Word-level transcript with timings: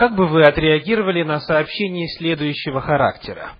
Как 0.00 0.14
бы 0.14 0.26
вы 0.28 0.44
отреагировали 0.44 1.22
на 1.24 1.40
сообщение 1.40 2.08
следующего 2.16 2.80
характера? 2.80 3.58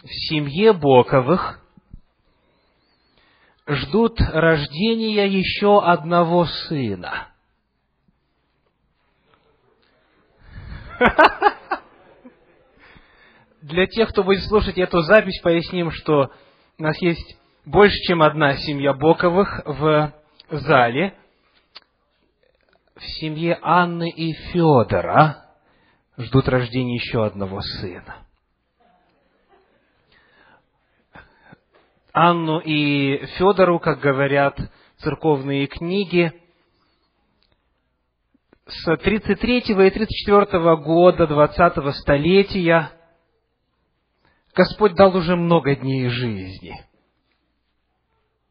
В 0.00 0.06
семье 0.28 0.72
Боковых 0.72 1.58
ждут 3.66 4.20
рождения 4.20 5.26
еще 5.26 5.82
одного 5.82 6.44
сына. 6.44 7.30
Для 13.62 13.88
тех, 13.88 14.10
кто 14.10 14.22
будет 14.22 14.44
слушать 14.44 14.78
эту 14.78 15.00
запись, 15.00 15.40
поясним, 15.40 15.90
что 15.90 16.30
у 16.78 16.82
нас 16.84 16.96
есть 17.02 17.36
больше, 17.64 17.96
чем 18.06 18.22
одна 18.22 18.54
семья 18.54 18.92
Боковых 18.92 19.62
в 19.64 20.12
зале. 20.48 21.18
В 22.94 23.02
семье 23.18 23.58
Анны 23.60 24.10
и 24.10 24.32
Федора 24.52 25.41
ждут 26.16 26.48
рождения 26.48 26.96
еще 26.96 27.24
одного 27.24 27.60
сына. 27.60 28.26
Анну 32.12 32.58
и 32.58 33.24
Федору, 33.38 33.78
как 33.78 34.00
говорят 34.00 34.58
церковные 34.98 35.66
книги, 35.66 36.32
с 38.66 38.96
33 38.96 39.58
и 39.58 39.90
34 39.90 40.76
года 40.76 41.26
20 41.26 41.94
столетия 41.96 42.92
Господь 44.54 44.94
дал 44.94 45.16
уже 45.16 45.34
много 45.34 45.74
дней 45.74 46.08
жизни. 46.08 46.74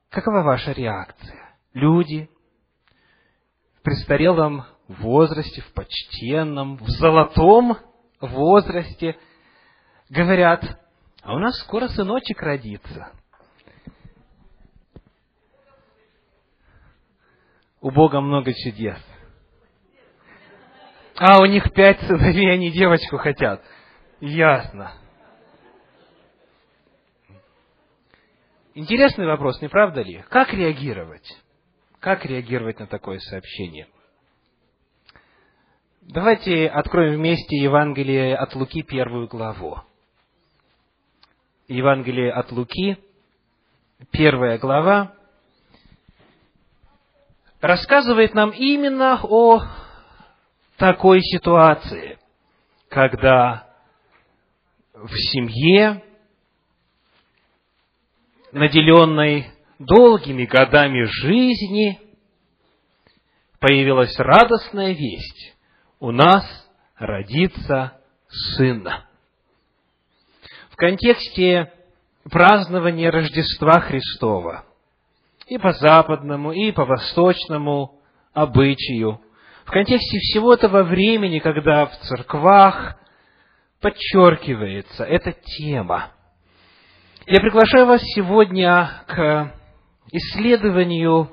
Какова 0.09 0.41
ваша 0.41 0.71
реакция? 0.71 1.55
Люди 1.73 2.29
в 3.77 3.81
престарелом 3.83 4.65
возрасте, 4.93 5.61
в 5.61 5.73
почтенном, 5.73 6.77
в 6.77 6.87
золотом 6.89 7.77
возрасте 8.19 9.17
говорят, 10.09 10.63
а 11.21 11.33
у 11.33 11.39
нас 11.39 11.57
скоро 11.59 11.87
сыночек 11.87 12.41
родится. 12.41 13.11
У 17.79 17.89
Бога 17.89 18.21
много 18.21 18.53
чудес. 18.53 18.99
А 21.17 21.41
у 21.41 21.45
них 21.45 21.71
пять 21.73 21.99
сыновей, 22.01 22.51
они 22.51 22.71
девочку 22.71 23.17
хотят. 23.17 23.63
Ясно. 24.19 24.93
Интересный 28.73 29.25
вопрос, 29.25 29.61
не 29.61 29.67
правда 29.67 30.01
ли? 30.01 30.23
Как 30.29 30.53
реагировать? 30.53 31.37
Как 31.99 32.25
реагировать 32.25 32.79
на 32.79 32.87
такое 32.87 33.19
сообщение? 33.19 33.87
Давайте 36.13 36.67
откроем 36.67 37.19
вместе 37.19 37.55
Евангелие 37.55 38.35
от 38.35 38.53
Луки, 38.53 38.81
первую 38.81 39.29
главу. 39.29 39.77
Евангелие 41.69 42.33
от 42.33 42.51
Луки, 42.51 42.97
первая 44.11 44.57
глава, 44.57 45.13
рассказывает 47.61 48.33
нам 48.33 48.49
именно 48.49 49.21
о 49.23 49.61
такой 50.75 51.21
ситуации, 51.21 52.19
когда 52.89 53.69
в 54.93 55.15
семье, 55.15 56.03
наделенной 58.51 59.49
долгими 59.79 60.43
годами 60.43 61.03
жизни, 61.03 62.01
появилась 63.61 64.13
радостная 64.19 64.91
весть. 64.91 65.55
У 66.01 66.09
нас 66.09 66.43
родится 66.97 67.93
сын. 68.27 68.89
В 70.71 70.75
контексте 70.75 71.71
празднования 72.23 73.11
Рождества 73.11 73.81
Христова 73.81 74.65
и 75.45 75.59
по 75.59 75.73
западному, 75.73 76.53
и 76.53 76.71
по 76.71 76.85
восточному 76.85 78.01
обычаю, 78.33 79.21
в 79.63 79.69
контексте 79.69 80.17
всего 80.17 80.55
этого 80.55 80.81
времени, 80.81 81.37
когда 81.37 81.85
в 81.85 81.95
церквах 81.99 82.95
подчеркивается 83.79 85.03
эта 85.03 85.33
тема, 85.33 86.13
я 87.27 87.39
приглашаю 87.41 87.85
вас 87.85 88.01
сегодня 88.15 89.03
к 89.05 89.53
исследованию 90.11 91.29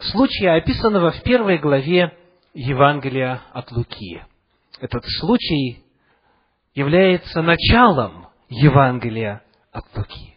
случая, 0.00 0.56
описанного 0.56 1.12
в 1.12 1.22
первой 1.22 1.58
главе 1.58 2.12
Евангелия 2.54 3.42
от 3.52 3.70
Луки. 3.72 4.22
Этот 4.80 5.04
случай 5.20 5.84
является 6.74 7.42
началом 7.42 8.28
Евангелия 8.48 9.42
от 9.72 9.84
Луки. 9.96 10.36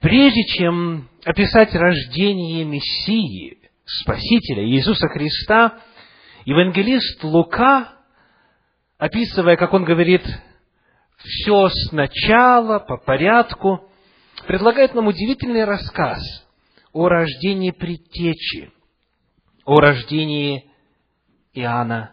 Прежде 0.00 0.44
чем 0.44 1.08
описать 1.24 1.74
рождение 1.74 2.64
Мессии, 2.64 3.58
Спасителя 3.84 4.68
Иисуса 4.68 5.08
Христа, 5.08 5.78
евангелист 6.44 7.22
Лука, 7.22 7.92
описывая, 8.98 9.56
как 9.56 9.72
он 9.72 9.84
говорит, 9.84 10.22
все 11.18 11.68
сначала, 11.88 12.78
по 12.78 12.96
порядку, 12.96 13.88
предлагает 14.46 14.94
нам 14.94 15.06
удивительный 15.06 15.64
рассказ 15.64 16.20
о 16.92 17.08
рождении 17.08 17.70
предтечи, 17.70 18.70
о 19.64 19.80
рождении 19.80 20.70
Иоанна 21.56 22.12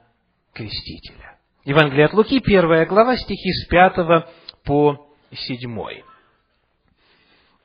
Крестителя. 0.54 1.38
Евангелие 1.66 2.06
от 2.06 2.14
Луки, 2.14 2.40
первая 2.40 2.86
глава, 2.86 3.18
стихи 3.18 3.52
с 3.52 3.68
пятого 3.68 4.30
по 4.64 5.08
седьмой. 5.32 6.04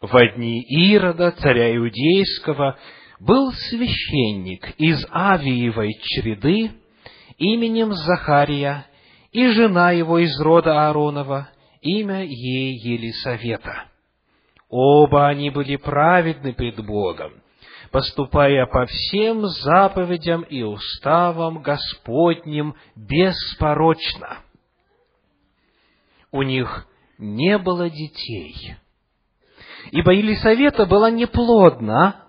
В 0.01 0.35
дни 0.35 0.61
Ирода, 0.63 1.33
царя 1.33 1.75
Иудейского, 1.77 2.79
был 3.21 3.53
священник 3.53 4.71
из 4.79 5.05
Авиевой 5.11 5.93
череды 6.03 6.73
именем 7.39 7.93
Захария, 7.93 8.87
и 9.33 9.49
жена 9.49 9.93
его 9.93 10.19
из 10.19 10.39
рода 10.41 10.89
Ааронова, 10.89 11.49
имя 11.81 12.25
ей 12.25 12.77
Елисавета. 12.77 13.85
Оба 14.69 15.29
они 15.29 15.51
были 15.51 15.77
праведны 15.77 16.53
пред 16.53 16.85
Богом, 16.85 17.33
поступая 17.91 18.67
по 18.67 18.87
всем 18.87 19.47
заповедям 19.47 20.43
и 20.43 20.63
уставам 20.63 21.63
Господним 21.63 22.75
беспорочно. 22.95 24.39
У 26.31 26.43
них 26.43 26.87
не 27.19 27.59
было 27.59 27.89
детей, 27.89 28.77
ибо 29.91 30.13
Елисавета 30.13 30.87
была 30.87 31.11
неплодна, 31.11 32.25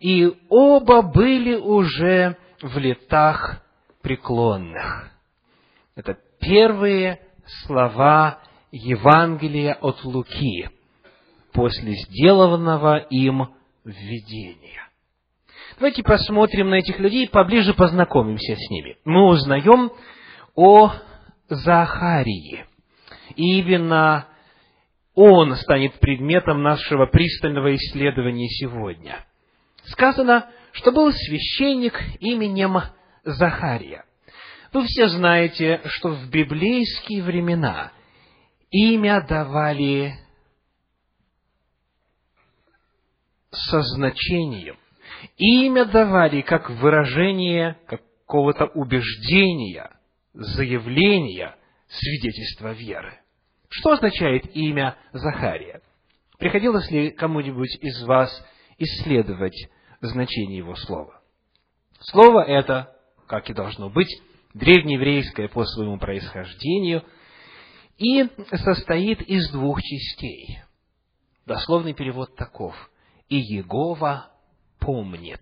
и 0.00 0.32
оба 0.48 1.02
были 1.02 1.54
уже 1.54 2.36
в 2.62 2.78
летах 2.78 3.62
преклонных. 4.00 5.10
Это 5.94 6.18
первые 6.40 7.20
слова 7.66 8.38
Евангелия 8.70 9.74
от 9.74 10.02
Луки 10.04 10.70
после 11.52 11.92
сделанного 11.92 12.96
им 12.96 13.54
введения. 13.84 14.81
Давайте 15.82 16.04
посмотрим 16.04 16.70
на 16.70 16.76
этих 16.76 17.00
людей, 17.00 17.28
поближе 17.28 17.74
познакомимся 17.74 18.54
с 18.54 18.70
ними. 18.70 18.98
Мы 19.04 19.26
узнаем 19.26 19.90
о 20.54 20.92
Захарии. 21.48 22.66
И 23.34 23.58
именно 23.58 24.28
он 25.16 25.56
станет 25.56 25.94
предметом 25.94 26.62
нашего 26.62 27.06
пристального 27.06 27.74
исследования 27.74 28.46
сегодня. 28.46 29.26
Сказано, 29.86 30.48
что 30.70 30.92
был 30.92 31.10
священник 31.10 32.00
именем 32.20 32.76
Захария. 33.24 34.04
Вы 34.72 34.84
все 34.84 35.08
знаете, 35.08 35.80
что 35.86 36.10
в 36.10 36.30
библейские 36.30 37.24
времена 37.24 37.90
имя 38.70 39.20
давали 39.28 40.14
со 43.50 43.82
значением. 43.82 44.76
Имя 45.36 45.84
давали 45.84 46.40
как 46.42 46.70
выражение 46.70 47.78
какого-то 47.86 48.66
убеждения, 48.66 49.90
заявления, 50.32 51.56
свидетельства 51.88 52.72
веры. 52.72 53.18
Что 53.68 53.92
означает 53.92 54.54
имя 54.54 54.96
Захария? 55.12 55.80
Приходилось 56.38 56.90
ли 56.90 57.10
кому-нибудь 57.10 57.76
из 57.80 58.02
вас 58.04 58.30
исследовать 58.78 59.68
значение 60.00 60.58
его 60.58 60.74
слова? 60.74 61.22
Слово 62.00 62.42
это, 62.42 62.96
как 63.26 63.48
и 63.48 63.54
должно 63.54 63.88
быть, 63.88 64.10
древнееврейское 64.54 65.48
по 65.48 65.64
своему 65.64 65.98
происхождению, 65.98 67.04
и 67.96 68.28
состоит 68.50 69.22
из 69.22 69.50
двух 69.52 69.80
частей. 69.80 70.58
Дословный 71.46 71.94
перевод 71.94 72.34
таков. 72.36 72.74
«И 73.28 73.36
Егова 73.36 74.31
помнит». 74.84 75.40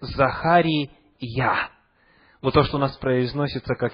Захарий 0.00 0.90
«Я». 1.18 1.70
Вот 2.42 2.54
то, 2.54 2.64
что 2.64 2.76
у 2.76 2.80
нас 2.80 2.96
произносится 2.98 3.74
как 3.74 3.92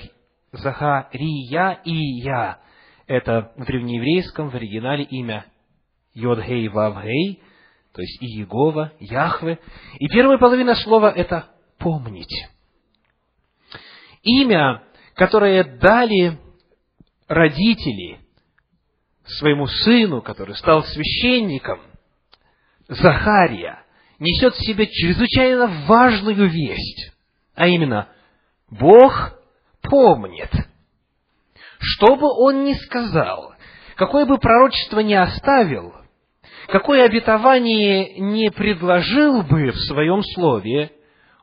Захария 0.52 1.81
и 1.84 2.20
я. 2.20 2.60
Это 3.06 3.52
в 3.56 3.64
древнееврейском, 3.64 4.50
в 4.50 4.54
оригинале 4.54 5.04
имя 5.04 5.46
Йод-Гей 6.14 6.69
Вав-Гей, 6.69 7.43
то 7.93 8.02
есть 8.02 8.22
Иегова, 8.22 8.93
Яхве. 8.99 9.58
И 9.99 10.08
первая 10.08 10.38
половина 10.38 10.75
слова– 10.75 11.10
это 11.16 11.46
«помнить». 11.78 12.49
Имя, 14.22 14.82
которое 15.14 15.64
дали 15.64 16.38
родители 17.26 18.20
своему 19.25 19.66
сыну, 19.66 20.22
который 20.22 20.54
стал 20.56 20.84
священником, 20.84 21.81
Захария, 22.88 23.81
несет 24.23 24.55
в 24.55 24.65
себе 24.65 24.87
чрезвычайно 24.87 25.67
важную 25.87 26.49
весть, 26.49 27.13
а 27.57 27.67
именно, 27.67 28.09
Бог 28.71 29.33
помнит. 29.83 30.51
Что 31.81 32.15
бы 32.15 32.29
он 32.29 32.63
ни 32.63 32.75
сказал, 32.75 33.55
какое 33.97 34.25
бы 34.25 34.39
пророчество 34.39 35.01
ни 35.01 35.15
оставил, 35.15 35.95
какое 36.69 37.05
обетование 37.05 38.21
не 38.21 38.51
предложил 38.51 39.43
бы 39.43 39.73
в 39.73 39.79
своем 39.89 40.23
слове, 40.23 40.93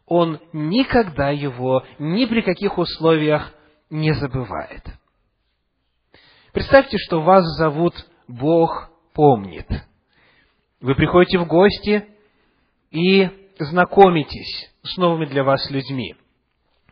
он 0.05 0.39
никогда 0.53 1.31
его 1.31 1.83
ни 1.99 2.25
при 2.25 2.41
каких 2.41 2.77
условиях 2.77 3.53
не 3.89 4.13
забывает. 4.13 4.83
Представьте, 6.53 6.97
что 6.97 7.21
вас 7.21 7.43
зовут 7.57 7.93
Бог 8.29 8.89
помнит. 9.13 9.67
Вы 10.79 10.95
приходите 10.95 11.39
в 11.39 11.45
гости 11.45 12.07
и 12.91 13.29
знакомитесь 13.59 14.71
с 14.83 14.97
новыми 14.97 15.25
для 15.25 15.43
вас 15.43 15.69
людьми. 15.69 16.15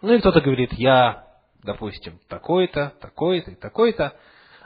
Ну 0.01 0.13
и 0.13 0.19
кто-то 0.19 0.41
говорит, 0.41 0.73
я, 0.73 1.25
допустим, 1.63 2.19
такой-то, 2.27 2.93
такой-то 3.01 3.51
и 3.51 3.55
такой-то. 3.55 4.15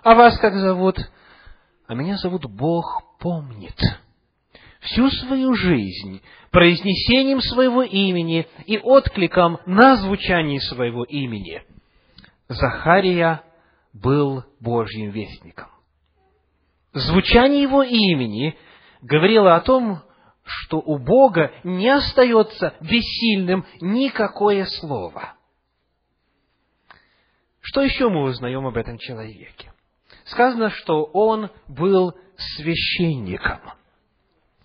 А 0.04 0.16
вас 0.16 0.38
как 0.40 0.54
зовут? 0.56 0.98
А 1.88 1.94
меня 1.94 2.18
зовут 2.18 2.46
Бог 2.46 3.18
помнит. 3.20 3.78
Всю 4.82 5.10
свою 5.12 5.54
жизнь 5.54 6.22
произнесением 6.50 7.40
своего 7.40 7.84
имени 7.84 8.48
и 8.66 8.80
откликом 8.80 9.60
на 9.66 9.96
звучание 9.98 10.60
своего 10.60 11.04
имени 11.04 11.64
Захария 12.48 13.44
был 13.94 14.44
Божьим 14.60 15.12
вестником. 15.12 15.68
Звучание 16.94 17.62
его 17.62 17.84
имени 17.84 18.58
говорило 19.02 19.56
о 19.56 19.62
том, 19.62 20.02
что 20.44 20.78
у 20.78 20.98
Бога 20.98 21.52
не 21.64 21.90
остается 21.90 22.74
бессильным 22.82 23.66
никакое 23.80 24.66
слово. 24.66 25.36
Что 27.62 27.82
еще 27.82 28.10
мы 28.10 28.24
узнаем 28.24 28.66
об 28.66 28.76
этом 28.76 28.98
человеке? 28.98 29.72
Сказано, 30.26 30.70
что 30.70 31.04
он 31.04 31.50
был 31.68 32.16
священником. 32.36 33.60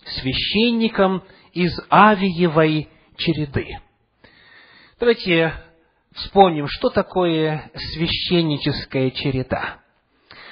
Священником 0.03 1.23
из 1.53 1.77
Авиевой 1.91 2.89
череды. 3.17 3.79
Давайте 4.99 5.53
вспомним, 6.13 6.67
что 6.67 6.89
такое 6.89 7.71
священническая 7.75 9.11
череда. 9.11 9.79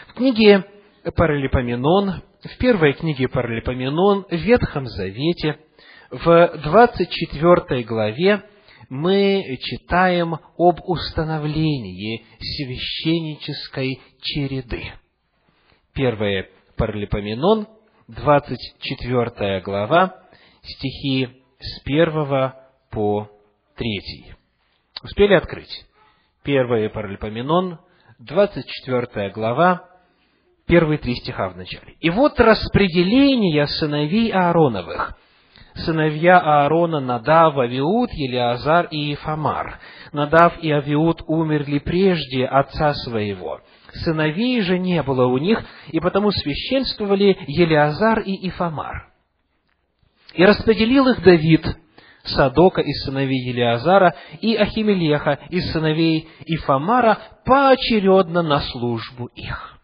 В 0.10 0.14
книге 0.14 0.66
Паралипоменон 1.16 2.24
в 2.46 2.58
первой 2.58 2.94
книге 2.94 3.28
Паралипоменон, 3.28 4.26
в 4.30 4.36
Ветхом 4.36 4.86
Завете, 4.86 5.58
в 6.12 6.60
24 6.64 7.84
главе, 7.84 8.44
мы 8.88 9.58
читаем 9.62 10.36
об 10.58 10.80
установлении 10.84 12.24
священнической 12.40 14.00
череды. 14.22 14.84
Первое 15.94 16.50
Паралипоменон, 16.78 17.68
24 18.10 19.62
глава, 19.62 20.22
стихи 20.62 21.30
с 21.60 21.82
1 21.84 22.54
по 22.92 23.28
3. 23.76 24.36
Успели 25.04 25.34
открыть? 25.34 25.86
Первое 26.44 26.90
Паралипоменон, 26.90 27.80
24 28.20 29.32
глава, 29.32 29.90
первые 30.68 30.98
три 30.98 31.16
стиха 31.16 31.50
в 31.50 31.58
начале. 31.58 31.96
И 32.00 32.10
вот 32.10 32.40
распределение 32.40 33.68
сыновей 33.68 34.32
Аароновых. 34.32 35.16
Сыновья 35.76 36.40
Аарона 36.40 37.02
Надав, 37.02 37.58
Авиуд, 37.58 38.10
Елиазар 38.14 38.88
и 38.92 39.14
Ифамар. 39.14 39.80
Надав 40.14 40.58
и 40.62 40.72
Авиуд 40.72 41.22
умерли 41.28 41.80
прежде 41.80 42.46
отца 42.46 42.94
своего. 42.94 43.60
Сыновей 44.04 44.62
же 44.62 44.80
не 44.80 45.04
было 45.04 45.26
у 45.28 45.38
них, 45.38 45.64
и 45.90 46.00
потому 46.00 46.32
священствовали 46.32 47.38
Елиазар 47.48 48.20
и 48.20 48.48
Ифамар. 48.48 49.10
И 50.34 50.46
распределил 50.46 51.08
их 51.10 51.22
Давид, 51.24 51.66
Садока 52.26 52.82
из 52.82 53.04
сыновей 53.04 53.40
Елиазара 53.50 54.16
и 54.42 54.56
Ахимелеха 54.56 55.40
из 55.50 55.72
сыновей 55.72 56.28
Ифамара 56.46 57.20
поочередно 57.46 58.42
на 58.42 58.62
службу 58.62 59.28
их. 59.36 59.75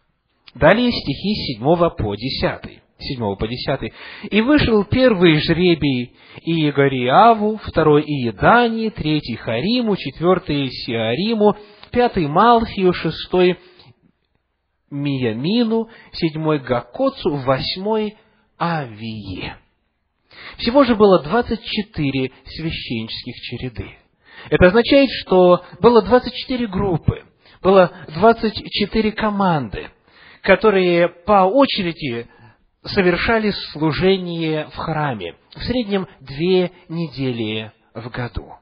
Далее 0.54 0.90
стихи 0.92 1.34
с 1.34 1.58
7 1.58 1.90
по 1.96 2.14
10. 2.14 2.82
7 2.98 3.36
по 3.36 3.48
10. 3.48 3.92
«И 4.30 4.40
вышел 4.42 4.84
первый 4.84 5.40
жребий 5.40 6.14
Иегориаву, 6.42 7.56
второй 7.64 8.02
Иедани, 8.02 8.90
третий 8.90 9.36
Хариму, 9.36 9.96
четвертый 9.96 10.68
Сиариму, 10.68 11.56
пятый 11.90 12.26
Малхию, 12.26 12.92
шестой 12.92 13.58
Миямину, 14.90 15.88
седьмой 16.12 16.58
Гакоцу, 16.58 17.36
восьмой 17.36 18.16
Авии». 18.58 19.54
Всего 20.58 20.84
же 20.84 20.94
было 20.94 21.22
24 21.22 22.30
священнических 22.44 23.34
череды. 23.36 23.90
Это 24.50 24.66
означает, 24.66 25.08
что 25.22 25.64
было 25.80 26.02
24 26.02 26.66
группы, 26.66 27.24
было 27.62 27.90
24 28.14 29.12
команды– 29.12 29.88
которые 30.42 31.08
по 31.08 31.44
очереди 31.44 32.28
совершали 32.84 33.50
служение 33.72 34.66
в 34.66 34.76
храме. 34.76 35.36
В 35.54 35.62
среднем 35.62 36.08
две 36.20 36.72
недели 36.88 37.72
в 37.94 38.08
году. 38.10 38.54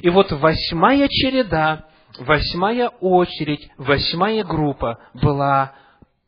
И 0.00 0.08
вот 0.08 0.30
восьмая 0.30 1.08
череда, 1.08 1.86
восьмая 2.18 2.88
очередь, 2.88 3.70
восьмая 3.76 4.44
группа 4.44 4.98
была 5.14 5.74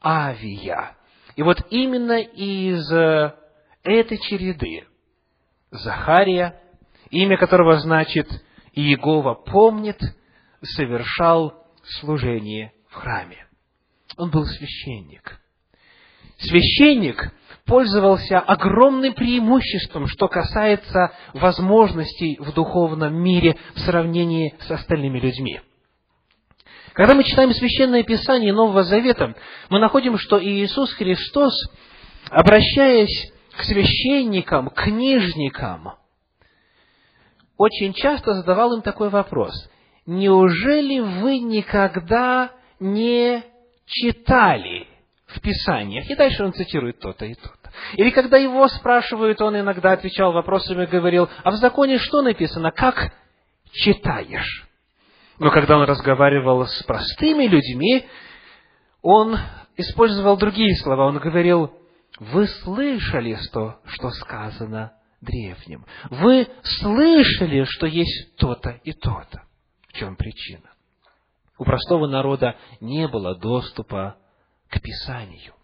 Авия. 0.02 0.96
И 1.36 1.42
вот 1.42 1.58
именно 1.70 2.20
из 2.20 2.90
этой 3.84 4.18
череды 4.18 4.84
Захария, 5.70 6.60
имя 7.10 7.38
которого 7.38 7.78
значит 7.78 8.28
«Иегова 8.74 9.34
помнит», 9.34 10.00
совершал 10.62 11.66
служение 12.00 12.72
в 12.88 12.94
храме. 12.94 13.46
Он 14.16 14.30
был 14.30 14.44
священник. 14.44 15.40
Священник 16.38 17.32
пользовался 17.64 18.40
огромным 18.40 19.14
преимуществом, 19.14 20.06
что 20.06 20.28
касается 20.28 21.12
возможностей 21.32 22.36
в 22.40 22.52
духовном 22.52 23.14
мире 23.14 23.56
в 23.74 23.80
сравнении 23.80 24.54
с 24.60 24.70
остальными 24.70 25.20
людьми. 25.20 25.60
Когда 26.92 27.14
мы 27.14 27.24
читаем 27.24 27.52
Священное 27.52 28.02
Писание 28.02 28.52
Нового 28.52 28.82
Завета, 28.82 29.34
мы 29.70 29.78
находим, 29.78 30.18
что 30.18 30.42
Иисус 30.42 30.92
Христос, 30.92 31.54
обращаясь 32.28 33.32
к 33.56 33.62
священникам, 33.62 34.68
книжникам, 34.68 35.94
очень 37.56 37.94
часто 37.94 38.34
задавал 38.34 38.74
им 38.74 38.82
такой 38.82 39.08
вопрос. 39.08 39.52
Неужели 40.04 40.98
вы 40.98 41.38
никогда 41.38 42.50
не 42.80 43.44
читали 43.86 44.86
в 45.26 45.40
Писаниях. 45.40 46.08
И 46.08 46.14
дальше 46.14 46.44
он 46.44 46.52
цитирует 46.52 46.98
то-то 46.98 47.24
и 47.24 47.34
то-то. 47.34 47.70
Или 47.94 48.10
когда 48.10 48.36
его 48.36 48.68
спрашивают, 48.68 49.40
он 49.40 49.58
иногда 49.58 49.92
отвечал 49.92 50.32
вопросами 50.32 50.86
говорил, 50.86 51.28
а 51.42 51.50
в 51.50 51.56
законе 51.56 51.98
что 51.98 52.22
написано? 52.22 52.70
Как 52.70 53.12
читаешь? 53.72 54.68
Но 55.38 55.50
когда 55.50 55.78
он 55.78 55.84
разговаривал 55.84 56.66
с 56.66 56.82
простыми 56.84 57.46
людьми, 57.46 58.06
он 59.00 59.38
использовал 59.76 60.36
другие 60.36 60.76
слова. 60.76 61.06
Он 61.06 61.18
говорил, 61.18 61.72
вы 62.18 62.46
слышали 62.46 63.36
то, 63.52 63.80
что 63.86 64.10
сказано 64.10 64.92
древним. 65.20 65.86
Вы 66.10 66.46
слышали, 66.62 67.64
что 67.64 67.86
есть 67.86 68.36
то-то 68.36 68.80
и 68.84 68.92
то-то. 68.92 69.42
В 69.88 69.94
чем 69.94 70.16
причина? 70.16 70.71
У 71.62 71.64
простого 71.64 72.08
народа 72.08 72.56
не 72.80 73.06
было 73.06 73.36
доступа 73.36 74.16
к 74.68 74.80
Писанию. 74.80 75.54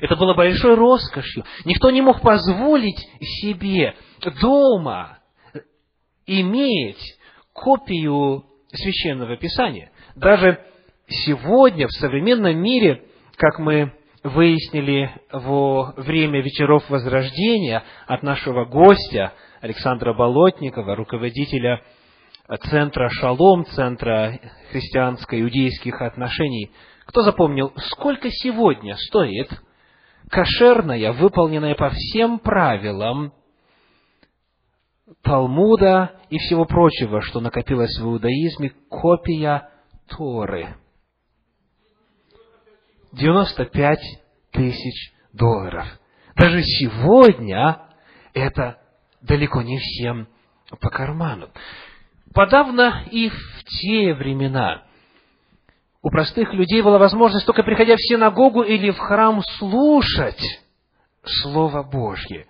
Это 0.00 0.16
было 0.16 0.32
большой 0.32 0.74
роскошью. 0.74 1.44
Никто 1.66 1.90
не 1.90 2.00
мог 2.00 2.22
позволить 2.22 2.98
себе 3.20 3.94
дома 4.40 5.18
иметь 6.24 7.18
копию 7.52 8.46
священного 8.72 9.36
писания. 9.36 9.92
даже 10.16 10.64
сегодня, 11.08 11.88
в 11.88 11.92
современном 11.92 12.56
мире, 12.56 13.04
как 13.36 13.58
мы 13.58 13.92
выяснили 14.22 15.12
во 15.30 15.92
время 15.98 16.40
вечеров 16.40 16.88
Возрождения 16.88 17.84
от 18.06 18.22
нашего 18.22 18.64
гостя 18.64 19.34
Александра 19.60 20.14
Болотникова, 20.14 20.96
руководителя 20.96 21.82
центра 22.70 23.08
Шалом, 23.08 23.64
центра 23.66 24.38
христианско-иудейских 24.70 26.00
отношений. 26.02 26.72
Кто 27.06 27.22
запомнил, 27.22 27.72
сколько 27.76 28.30
сегодня 28.30 28.96
стоит 28.96 29.50
кошерная, 30.30 31.12
выполненная 31.12 31.74
по 31.74 31.90
всем 31.90 32.38
правилам 32.38 33.32
Талмуда 35.22 36.20
и 36.30 36.38
всего 36.38 36.64
прочего, 36.64 37.20
что 37.20 37.40
накопилось 37.40 37.98
в 37.98 38.04
иудаизме, 38.04 38.72
копия 38.88 39.70
Торы. 40.08 40.76
95 43.12 43.98
тысяч 44.50 45.14
долларов. 45.32 45.86
Даже 46.36 46.62
сегодня 46.62 47.80
это 48.32 48.78
далеко 49.20 49.62
не 49.62 49.78
всем 49.78 50.28
по 50.80 50.90
карману. 50.90 51.48
Подавно 52.34 53.04
и 53.12 53.28
в 53.28 53.64
те 53.64 54.12
времена 54.12 54.82
у 56.02 56.10
простых 56.10 56.52
людей 56.52 56.82
была 56.82 56.98
возможность 56.98 57.46
только 57.46 57.62
приходя 57.62 57.94
в 57.94 58.00
синагогу 58.00 58.62
или 58.62 58.90
в 58.90 58.98
храм 58.98 59.40
слушать 59.58 60.42
Слово 61.22 61.84
Божье. 61.84 62.46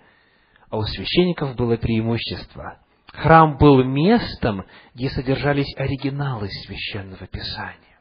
А 0.71 0.77
у 0.77 0.81
священников 0.81 1.55
было 1.55 1.77
преимущество. 1.77 2.79
Храм 3.13 3.57
был 3.57 3.83
местом, 3.83 4.65
где 4.95 5.09
содержались 5.09 5.73
оригиналы 5.77 6.49
священного 6.49 7.27
писания. 7.27 7.99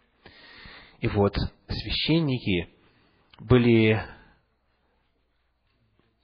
И 1.00 1.07
вот 1.07 1.37
священники 1.69 2.71
были 3.38 4.03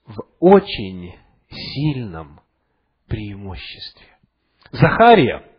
в 0.06 0.22
очень 0.40 1.14
сильном 1.50 2.40
преимуществе. 3.06 4.06
Захария 4.72 5.49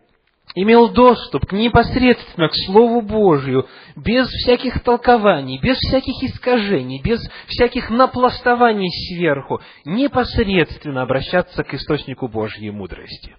имел 0.56 0.90
доступ 0.90 1.48
к 1.48 1.52
непосредственно 1.54 2.50
к 2.50 2.56
Слову 2.66 3.02
Божию, 3.02 3.68
без 3.96 4.28
всяких 4.28 4.82
толкований, 4.84 5.60
без 5.60 5.78
всяких 5.78 6.24
искажений, 6.24 7.02
без 7.02 7.22
всяких 7.48 7.90
напластований 7.90 8.90
сверху, 8.90 9.62
непосредственно 9.86 11.04
обращаться 11.04 11.64
к 11.64 11.74
источнику 11.74 12.28
Божьей 12.28 12.72
мудрости. 12.72 13.36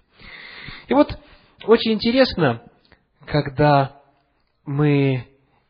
И 0.87 0.93
вот 0.93 1.17
очень 1.65 1.93
интересно, 1.93 2.61
когда 3.25 4.01
мы 4.65 5.27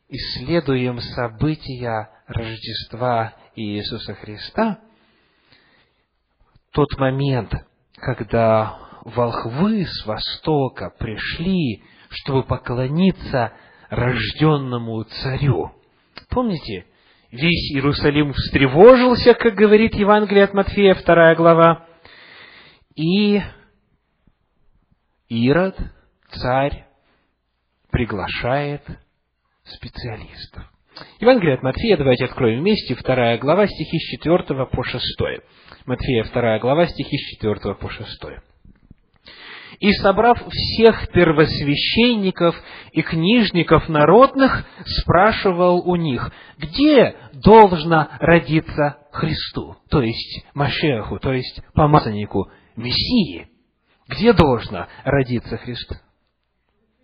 исследуем 0.09 0.99
события 0.99 2.09
Рождества 2.27 3.33
Иисуса 3.55 4.13
Христа, 4.15 4.79
тот 6.71 6.97
момент, 6.97 7.53
когда 7.95 8.77
волхвы 9.03 9.85
с 9.85 10.05
востока 10.05 10.91
пришли, 10.97 11.83
чтобы 12.09 12.43
поклониться 12.43 13.53
рожденному 13.89 15.03
царю. 15.03 15.71
Помните, 16.29 16.85
весь 17.31 17.71
Иерусалим 17.73 18.33
встревожился, 18.33 19.33
как 19.33 19.55
говорит 19.55 19.95
Евангелие 19.95 20.45
от 20.45 20.53
Матфея, 20.53 20.95
вторая 20.95 21.35
глава, 21.35 21.85
и 22.95 23.41
Ирод, 25.29 25.75
царь, 26.29 26.85
приглашает 27.91 28.83
специалистов. 29.63 30.63
Евангелие 31.19 31.55
от 31.55 31.63
Матфея, 31.63 31.97
давайте 31.97 32.25
откроем 32.25 32.59
вместе, 32.59 32.93
вторая 32.93 33.39
глава, 33.39 33.65
стихи 33.65 33.97
с 33.97 34.21
4 34.21 34.65
по 34.67 34.83
6. 34.83 35.03
Матфея, 35.87 36.23
вторая 36.23 36.59
глава, 36.59 36.85
стихи 36.85 37.17
с 37.17 37.39
4 37.39 37.75
по 37.75 37.89
6 37.89 38.52
и, 39.83 39.91
собрав 39.95 40.41
всех 40.49 41.09
первосвященников 41.09 42.55
и 42.93 43.01
книжников 43.01 43.89
народных, 43.89 44.65
спрашивал 44.85 45.81
у 45.85 45.97
них, 45.97 46.31
где 46.57 47.17
должно 47.33 48.07
родиться 48.21 48.95
Христу, 49.11 49.75
то 49.89 50.01
есть 50.01 50.45
Машеху, 50.53 51.19
то 51.19 51.33
есть 51.33 51.61
помазаннику, 51.73 52.49
Мессии. 52.77 53.49
Где 54.07 54.31
должно 54.31 54.87
родиться 55.03 55.57
Христ? 55.57 56.01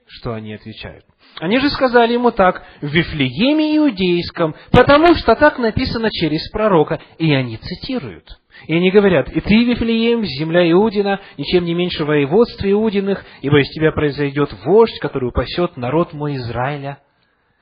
Что 0.09 0.33
они 0.33 0.55
отвечают? 0.55 1.05
Они 1.39 1.59
же 1.59 1.69
сказали 1.69 2.13
ему 2.13 2.31
так, 2.31 2.63
в 2.81 2.87
Вифлееме 2.87 3.77
Иудейском, 3.77 4.55
потому 4.71 5.13
что 5.13 5.35
так 5.35 5.59
написано 5.59 6.09
через 6.09 6.49
пророка, 6.49 6.99
и 7.19 7.31
они 7.31 7.57
цитируют. 7.57 8.25
И 8.65 8.73
они 8.73 8.89
говорят, 8.89 9.29
и 9.29 9.39
ты, 9.39 9.63
Вифлеем, 9.63 10.23
земля 10.25 10.69
Иудина, 10.71 11.21
ничем 11.37 11.63
не 11.63 11.75
меньше 11.75 12.05
воеводства 12.05 12.69
Иудиных, 12.71 13.23
ибо 13.41 13.61
из 13.61 13.69
тебя 13.69 13.91
произойдет 13.91 14.51
вождь, 14.65 14.99
который 14.99 15.29
упасет 15.29 15.77
народ 15.77 16.11
мой 16.13 16.37
Израиля. 16.37 16.97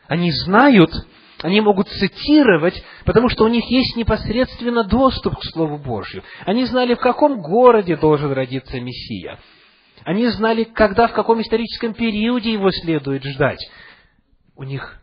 Они 0.08 0.32
знают, 0.32 0.92
они 1.44 1.60
могут 1.60 1.90
цитировать, 1.90 2.82
потому 3.04 3.28
что 3.28 3.44
у 3.44 3.50
них 3.50 3.66
есть 3.70 3.98
непосредственно 3.98 4.86
доступ 4.86 5.38
к 5.38 5.44
Слову 5.44 5.78
Божью. 5.78 6.24
Они 6.46 6.64
знали, 6.64 6.94
в 6.94 7.00
каком 7.00 7.42
городе 7.42 7.98
должен 7.98 8.32
родиться 8.32 8.80
Мессия. 8.80 9.38
Они 10.08 10.26
знали, 10.30 10.64
когда, 10.64 11.10
в 11.10 11.14
каком 11.14 11.42
историческом 11.42 11.94
периоде 11.94 12.54
его 12.54 12.72
следует 12.72 13.26
ждать. 13.26 13.60
У 14.56 14.64
них 14.64 15.02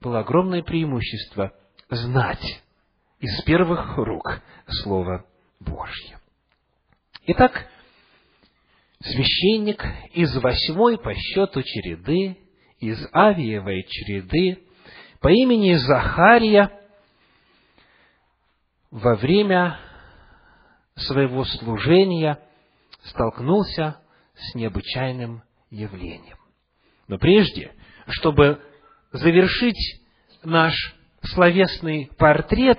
было 0.00 0.20
огромное 0.20 0.62
преимущество 0.62 1.52
знать 1.90 2.62
из 3.18 3.42
первых 3.42 3.96
рук 3.96 4.40
Слово 4.68 5.26
Божье. 5.58 6.20
Итак, 7.26 7.66
священник 9.00 9.84
из 10.12 10.32
восьмой 10.36 10.98
по 10.98 11.12
счету 11.16 11.60
череды, 11.64 12.38
из 12.78 13.08
Авиевой 13.12 13.82
череды, 13.88 14.62
по 15.20 15.32
имени 15.32 15.74
Захария, 15.74 16.70
во 18.92 19.16
время 19.16 19.80
своего 20.94 21.44
служения 21.44 22.38
столкнулся 23.02 23.98
с 24.36 24.54
необычайным 24.54 25.42
явлением. 25.70 26.38
Но 27.08 27.18
прежде, 27.18 27.72
чтобы 28.08 28.60
завершить 29.12 30.02
наш 30.42 30.74
словесный 31.22 32.10
портрет 32.16 32.78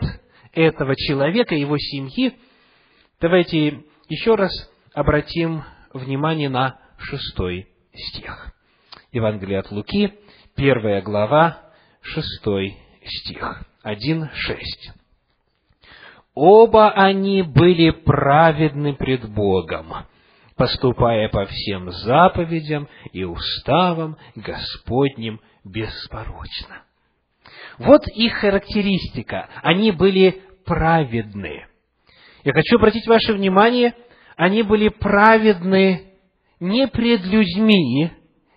этого 0.53 0.95
человека, 0.95 1.55
его 1.55 1.77
семьи, 1.77 2.37
Давайте 3.21 3.85
еще 4.09 4.35
раз 4.35 4.51
обратим 4.93 5.63
внимание 5.93 6.49
на 6.49 6.77
шестой 6.97 7.69
стих. 7.93 8.53
Евангелие 9.13 9.59
от 9.59 9.71
Луки, 9.71 10.13
первая 10.53 11.01
глава, 11.01 11.61
шестой 12.01 12.77
стих. 13.03 13.63
Один 13.81 14.29
шесть. 14.33 14.91
Оба 16.33 16.91
они 16.91 17.41
были 17.41 17.91
праведны 17.91 18.93
пред 18.93 19.29
Богом, 19.33 19.93
поступая 20.55 21.29
по 21.29 21.45
всем 21.45 21.91
заповедям 21.91 22.87
и 23.11 23.23
уставам 23.23 24.17
Господним 24.35 25.41
беспорочно. 25.63 26.83
Вот 27.77 28.07
их 28.07 28.33
характеристика. 28.35 29.49
Они 29.61 29.91
были 29.91 30.41
праведны. 30.65 31.67
Я 32.43 32.53
хочу 32.53 32.77
обратить 32.77 33.07
ваше 33.07 33.33
внимание, 33.33 33.95
они 34.37 34.63
были 34.63 34.89
праведны 34.89 36.13
не 36.59 36.87
пред 36.87 37.25
людьми, 37.25 38.11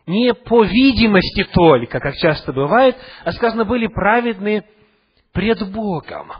не 0.06 0.34
по 0.34 0.64
видимости 0.64 1.44
только, 1.52 2.00
как 2.00 2.14
часто 2.16 2.52
бывает, 2.52 2.96
а 3.24 3.32
сказано, 3.32 3.64
были 3.64 3.86
праведны 3.86 4.64
пред 5.32 5.70
Богом. 5.70 6.32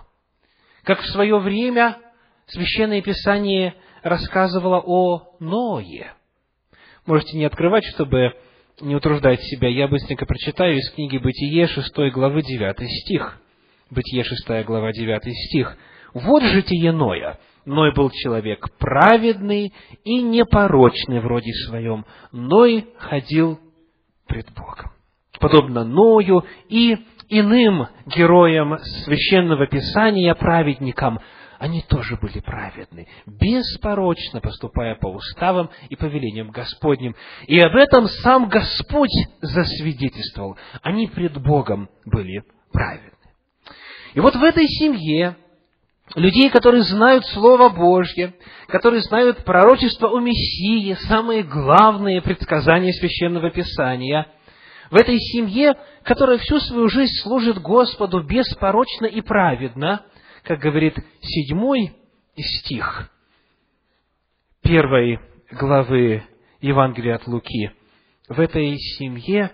Как 0.85 1.01
в 1.01 1.07
свое 1.09 1.39
время 1.39 1.99
Священное 2.47 3.03
Писание 3.03 3.75
рассказывало 4.03 4.83
о 4.85 5.37
Ное. 5.41 6.15
Можете 7.07 7.39
не 7.39 7.45
открывать, 7.45 7.85
чтобы 7.87 8.35
не 8.81 8.95
утруждать 8.95 9.41
себя. 9.43 9.69
Я 9.69 9.89
быстренько 9.89 10.27
прочитаю 10.27 10.77
из 10.77 10.91
книги 10.91 11.19
Бытие 11.19 11.67
6 11.67 12.13
главы 12.13 12.43
9 12.43 12.77
стих. 13.03 13.41
Бытие 13.91 14.25
6 14.25 14.65
глава 14.65 14.93
9 14.93 15.23
стих. 15.49 15.77
Вот 16.15 16.43
житие 16.43 16.93
Ноя. 16.93 17.39
Ной 17.65 17.93
был 17.93 18.11
человек 18.11 18.67
праведный 18.79 19.75
и 20.05 20.23
непорочный 20.23 21.21
в 21.21 21.27
роде 21.27 21.53
своем. 21.67 22.07
Ной 22.33 22.87
ходил 22.99 23.59
пред 24.27 24.47
Богом. 24.55 24.93
Подобно 25.39 25.85
Ною 25.85 26.45
и 26.69 26.97
иным 27.29 27.89
героям 28.07 28.79
Священного 29.05 29.67
Писания, 29.67 30.35
праведникам, 30.35 31.21
они 31.59 31.83
тоже 31.83 32.17
были 32.17 32.41
праведны, 32.41 33.09
беспорочно 33.27 34.41
поступая 34.41 34.95
по 34.95 35.09
уставам 35.09 35.71
и 35.89 35.97
повелениям 35.97 36.51
Господним. 36.51 37.15
И 37.47 37.59
об 37.59 37.75
этом 37.75 38.07
сам 38.07 38.49
Господь 38.49 39.11
засвидетельствовал. 39.41 40.57
Они 40.83 41.09
пред 41.09 41.41
Богом 41.43 41.89
были 42.05 42.45
праведны. 42.73 43.11
И 44.15 44.21
вот 44.21 44.37
в 44.37 44.43
этой 44.43 44.67
семье 44.67 45.37
людей, 46.15 46.49
которые 46.51 46.83
знают 46.83 47.27
Слово 47.27 47.69
Божье, 47.69 48.35
которые 48.69 49.03
знают 49.03 49.45
пророчество 49.45 50.09
о 50.09 50.21
Мессии, 50.21 50.95
самые 51.09 51.43
главные 51.43 52.23
предсказания 52.23 52.93
Священного 52.93 53.51
Писания, 53.51 54.29
в 54.91 54.97
этой 54.97 55.19
семье, 55.19 55.77
которая 56.03 56.39
всю 56.39 56.61
свою 56.61 56.89
жизнь 56.89 57.13
служит 57.23 57.61
Господу 57.61 58.23
беспорочно 58.23 59.05
и 59.05 59.21
праведно, 59.21 60.07
как 60.49 60.61
говорит 60.61 60.97
седьмой 61.21 61.95
стих 62.35 63.13
первой 64.63 65.21
главы 65.51 66.23
Евангелия 66.63 67.17
от 67.17 67.27
Луки, 67.27 67.71
в 68.31 68.41
этой 68.41 68.79
семье 68.79 69.53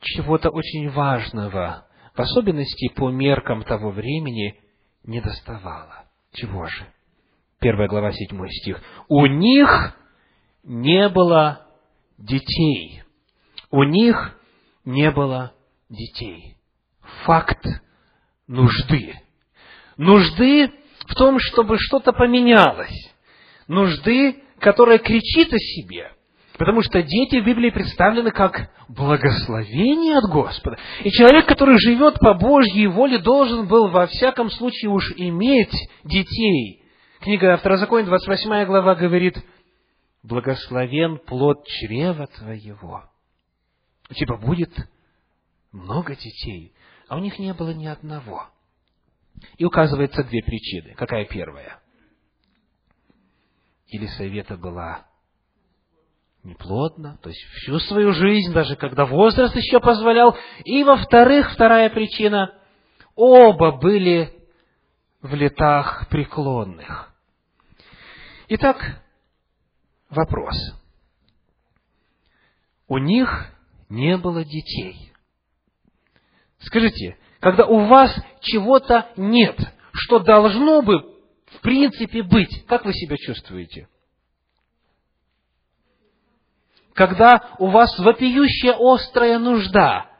чего-то 0.00 0.48
очень 0.48 0.88
важного, 0.88 1.86
в 2.14 2.18
особенности 2.18 2.88
по 2.94 3.10
меркам 3.10 3.62
того 3.62 3.90
времени, 3.90 4.58
не 5.04 5.20
доставало. 5.20 6.06
Чего 6.32 6.64
же? 6.66 6.86
Первая 7.60 7.88
глава, 7.88 8.10
седьмой 8.12 8.50
стих. 8.52 8.82
У 9.08 9.26
них 9.26 9.94
не 10.62 11.10
было 11.10 11.66
детей. 12.16 13.02
У 13.70 13.82
них 13.82 14.40
не 14.86 15.10
было 15.10 15.52
детей. 15.90 16.56
Факт 17.26 17.66
нужды. 18.46 19.21
Нужды 20.02 20.68
в 21.06 21.14
том, 21.14 21.38
чтобы 21.38 21.78
что-то 21.78 22.12
поменялось. 22.12 23.14
Нужды, 23.68 24.42
которая 24.58 24.98
кричит 24.98 25.52
о 25.52 25.58
себе. 25.58 26.10
Потому 26.58 26.82
что 26.82 27.04
дети 27.04 27.40
в 27.40 27.44
Библии 27.44 27.70
представлены 27.70 28.32
как 28.32 28.72
благословение 28.88 30.18
от 30.18 30.24
Господа. 30.24 30.76
И 31.04 31.10
человек, 31.12 31.46
который 31.46 31.78
живет 31.78 32.18
по 32.18 32.34
Божьей 32.34 32.88
воле, 32.88 33.18
должен 33.18 33.68
был 33.68 33.90
во 33.90 34.08
всяком 34.08 34.50
случае 34.50 34.90
уж 34.90 35.12
иметь 35.16 35.72
детей. 36.02 36.82
Книга 37.20 37.56
Второзакония, 37.58 38.06
28 38.06 38.66
глава 38.66 38.96
говорит, 38.96 39.36
«Благословен 40.24 41.18
плод 41.18 41.64
чрева 41.68 42.26
твоего». 42.26 43.04
У 44.10 44.14
тебя 44.14 44.36
будет 44.36 44.72
много 45.70 46.16
детей, 46.16 46.72
а 47.06 47.16
у 47.16 47.20
них 47.20 47.38
не 47.38 47.54
было 47.54 47.72
ни 47.72 47.86
одного. 47.86 48.48
И 49.56 49.64
указывается 49.64 50.24
две 50.24 50.42
причины. 50.42 50.94
Какая 50.94 51.24
первая? 51.24 51.80
Или 53.88 54.06
совета 54.06 54.56
была 54.56 55.06
неплодно, 56.42 57.18
то 57.22 57.28
есть 57.28 57.40
всю 57.40 57.78
свою 57.80 58.12
жизнь, 58.12 58.52
даже 58.52 58.76
когда 58.76 59.04
возраст 59.04 59.54
еще 59.54 59.80
позволял. 59.80 60.36
И, 60.64 60.82
во-вторых, 60.82 61.52
вторая 61.52 61.90
причина, 61.90 62.54
оба 63.14 63.72
были 63.72 64.32
в 65.20 65.34
летах 65.34 66.08
преклонных. 66.08 67.12
Итак, 68.48 69.02
вопрос. 70.10 70.56
У 72.88 72.98
них 72.98 73.46
не 73.88 74.16
было 74.18 74.44
детей. 74.44 75.12
Скажите, 76.58 77.16
когда 77.42 77.66
у 77.66 77.86
вас 77.86 78.14
чего-то 78.40 79.08
нет, 79.16 79.58
что 79.92 80.20
должно 80.20 80.80
бы 80.80 81.00
в 81.46 81.60
принципе 81.60 82.22
быть, 82.22 82.64
как 82.66 82.86
вы 82.86 82.94
себя 82.94 83.16
чувствуете? 83.18 83.88
когда 86.94 87.54
у 87.58 87.68
вас 87.68 87.98
вопиющая 87.98 88.74
острая 88.78 89.38
нужда. 89.38 90.10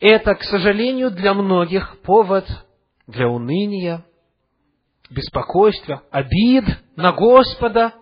Это, 0.00 0.34
к 0.34 0.42
сожалению, 0.42 1.12
для 1.12 1.32
многих 1.32 2.00
повод 2.02 2.44
для 3.06 3.28
уныния, 3.28 4.04
беспокойства, 5.08 6.02
обид 6.10 6.64
на 6.96 7.12
Господа, 7.12 7.94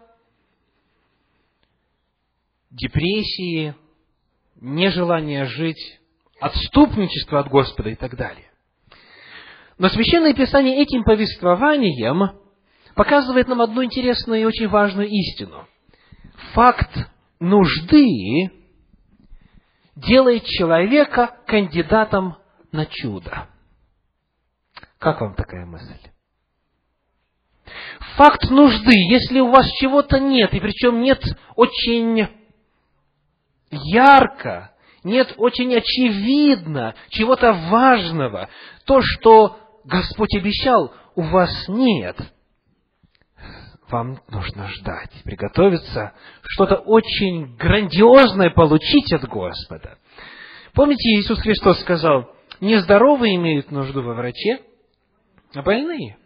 депрессии, 2.70 3.74
нежелание 4.56 5.44
жить, 5.44 6.00
отступничество 6.44 7.40
от 7.40 7.48
Господа 7.48 7.90
и 7.90 7.94
так 7.94 8.16
далее. 8.16 8.50
Но 9.78 9.88
Священное 9.88 10.34
Писание 10.34 10.82
этим 10.82 11.02
повествованием 11.02 12.38
показывает 12.94 13.48
нам 13.48 13.60
одну 13.60 13.82
интересную 13.82 14.42
и 14.42 14.44
очень 14.44 14.68
важную 14.68 15.08
истину– 15.08 15.66
факт 16.54 17.10
нужды 17.40 18.50
делает 19.96 20.44
человека 20.44 21.36
кандидатом 21.46 22.36
на 22.72 22.86
чудо. 22.86 23.48
Как 24.98 25.20
вам 25.20 25.34
такая 25.34 25.66
мысль? 25.66 25.98
Факт 28.16 28.50
нужды, 28.50 28.92
если 29.10 29.40
у 29.40 29.50
вас 29.50 29.66
чего-то 29.80 30.18
нет, 30.18 30.52
и 30.54 30.60
причем 30.60 31.00
нет 31.00 31.22
очень 31.56 32.28
ярко, 33.70 34.73
нет 35.04 35.34
очень 35.36 35.74
очевидно 35.74 36.94
чего-то 37.10 37.52
важного, 37.52 38.48
то, 38.86 39.00
что 39.02 39.58
Господь 39.84 40.34
обещал, 40.34 40.92
у 41.14 41.22
вас 41.22 41.50
нет– 41.68 42.16
вам 43.90 44.18
нужно 44.28 44.68
ждать, 44.68 45.10
приготовиться, 45.24 46.14
что-то 46.42 46.76
очень 46.76 47.54
грандиозное 47.56 48.50
получить 48.50 49.12
от 49.12 49.24
Господа. 49.28 49.98
Помните, 50.72 51.10
Иисус 51.10 51.40
Христос 51.40 51.80
сказал, 51.80 52.28
нездоровые 52.60 53.36
имеют 53.36 53.70
нужду 53.70 54.02
во 54.02 54.14
враче, 54.14 54.62
а 55.54 55.62
больные. 55.62 56.16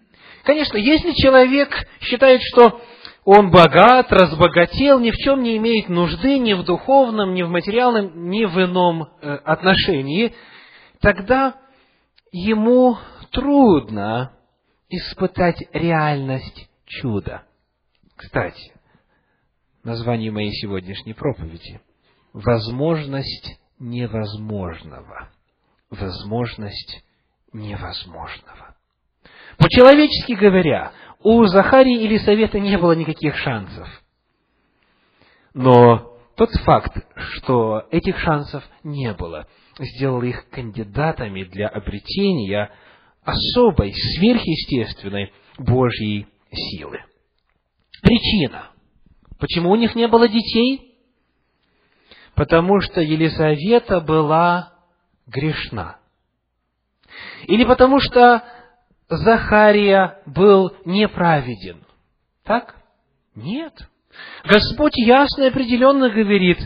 Конечно, 0.44 0.78
если 0.78 1.12
человек 1.12 1.68
считает, 2.00 2.40
что 2.42 2.80
он 3.30 3.50
богат, 3.50 4.10
разбогател, 4.10 4.98
ни 5.00 5.10
в 5.10 5.16
чем 5.16 5.42
не 5.42 5.58
имеет 5.58 5.90
нужды, 5.90 6.38
ни 6.38 6.54
в 6.54 6.64
духовном, 6.64 7.34
ни 7.34 7.42
в 7.42 7.50
материальном, 7.50 8.30
ни 8.30 8.46
в 8.46 8.56
ином 8.56 9.02
э, 9.02 9.34
отношении, 9.44 10.34
тогда 11.00 11.60
ему 12.32 12.96
трудно 13.30 14.32
испытать 14.88 15.62
реальность 15.74 16.70
чуда. 16.86 17.42
Кстати, 18.16 18.72
название 19.84 20.30
моей 20.30 20.52
сегодняшней 20.52 21.12
проповеди– 21.12 21.82
возможность 22.32 23.60
невозможного. 23.78 25.28
Возможность 25.90 27.04
невозможного. 27.52 28.74
По-человечески 29.58 30.32
говоря, 30.32 30.92
у 31.20 31.44
Захарии 31.46 32.02
или 32.02 32.18
Совета 32.18 32.60
не 32.60 32.76
было 32.78 32.92
никаких 32.92 33.36
шансов. 33.36 33.88
Но 35.54 36.16
тот 36.36 36.50
факт, 36.64 36.96
что 37.16 37.84
этих 37.90 38.18
шансов 38.18 38.62
не 38.84 39.12
было, 39.12 39.48
сделал 39.78 40.22
их 40.22 40.48
кандидатами 40.50 41.44
для 41.44 41.68
обретения 41.68 42.70
особой, 43.24 43.92
сверхъестественной 43.92 45.32
Божьей 45.58 46.26
силы. 46.52 47.00
Причина. 48.02 48.70
Почему 49.38 49.70
у 49.70 49.76
них 49.76 49.94
не 49.94 50.06
было 50.08 50.28
детей? 50.28 50.94
Потому 52.34 52.80
что 52.80 53.00
Елизавета 53.00 54.00
была 54.00 54.74
грешна. 55.26 55.98
Или 57.46 57.64
потому 57.64 58.00
что 58.00 58.44
Захария 59.08 60.20
был 60.26 60.72
неправеден. 60.84 61.84
Так? 62.44 62.76
Нет. 63.34 63.72
Господь 64.44 64.96
ясно 64.96 65.44
и 65.44 65.48
определенно 65.48 66.10
говорит, 66.10 66.58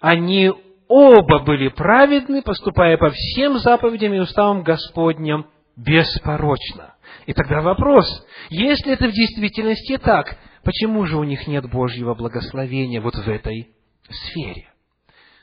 они 0.00 0.52
оба 0.88 1.40
были 1.40 1.68
праведны, 1.68 2.42
поступая 2.42 2.96
по 2.96 3.10
всем 3.10 3.58
заповедям 3.58 4.14
и 4.14 4.18
уставам 4.18 4.62
Господним 4.62 5.46
беспорочно. 5.76 6.94
И 7.26 7.32
тогда 7.32 7.62
вопрос, 7.62 8.06
если 8.50 8.92
это 8.92 9.08
в 9.08 9.12
действительности 9.12 9.98
так, 9.98 10.36
Почему 10.64 11.04
же 11.04 11.18
у 11.18 11.24
них 11.24 11.46
нет 11.46 11.68
Божьего 11.70 12.14
благословения 12.14 13.00
вот 13.00 13.14
в 13.14 13.28
этой 13.28 13.68
сфере? 14.08 14.72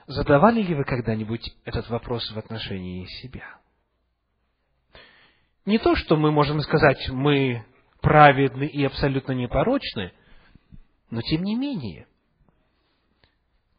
Задавали 0.07 0.63
ли 0.63 0.73
вы 0.73 0.83
когда-нибудь 0.83 1.53
этот 1.63 1.87
вопрос 1.89 2.29
в 2.31 2.37
отношении 2.37 3.05
себя? 3.05 3.60
Не 5.65 5.77
то, 5.77 5.95
что 5.95 6.15
мы 6.15 6.31
можем 6.31 6.59
сказать, 6.61 7.09
мы 7.09 7.65
праведны 8.01 8.65
и 8.65 8.83
абсолютно 8.83 9.33
непорочны, 9.33 10.11
но 11.11 11.21
тем 11.21 11.43
не 11.43 11.55
менее. 11.55 12.07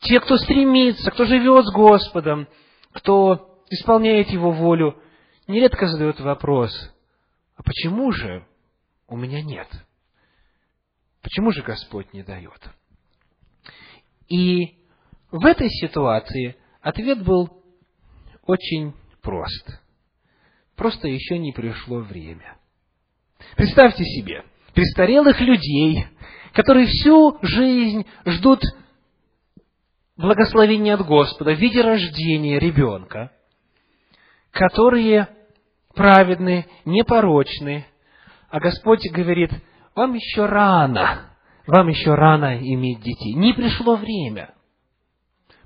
Те, 0.01 0.21
кто 0.21 0.37
стремится, 0.37 1.11
кто 1.11 1.25
живет 1.25 1.67
с 1.67 1.73
Господом, 1.73 2.49
кто 2.93 3.65
исполняет 3.71 4.29
Его 4.29 4.53
волю, 4.53 5.01
нередко 5.49 5.87
задают 5.89 6.21
вопрос, 6.21 6.73
а 7.57 7.63
почему 7.63 8.13
же 8.13 8.47
у 9.09 9.17
меня 9.17 9.43
нет. 9.43 9.69
Почему 11.21 11.53
же 11.53 11.63
Господь 11.63 12.13
не 12.13 12.23
дает? 12.23 12.61
И 14.29 14.79
в 15.31 15.45
этой 15.45 15.69
ситуации 15.69 16.57
ответ 16.81 17.25
был 17.25 17.63
очень 18.45 18.95
прост. 19.21 19.82
Просто 20.83 21.07
еще 21.07 21.39
не 21.39 21.53
пришло 21.53 22.01
время. 22.01 22.57
Представьте 23.55 24.03
себе, 24.03 24.45
престарелых 24.75 25.41
людей, 25.41 26.09
которые 26.53 26.87
всю 26.87 27.39
жизнь 27.41 28.05
ждут 28.27 28.65
благословения 30.17 30.95
от 30.95 31.07
Господа 31.07 31.55
в 31.55 31.59
виде 31.61 31.83
рождения 31.83 32.59
ребенка, 32.59 33.31
которые 34.51 35.29
праведны, 35.95 36.67
непорочны, 36.85 37.87
а 38.51 38.59
Господь 38.59 39.09
говорит, 39.09 39.53
вам 39.95 40.15
еще 40.15 40.47
рано, 40.47 41.31
вам 41.69 41.87
еще 41.91 42.13
рано 42.17 42.59
иметь 42.59 43.03
детей. 43.03 43.35
Не 43.35 43.53
пришло 43.53 43.95
время. 43.95 44.53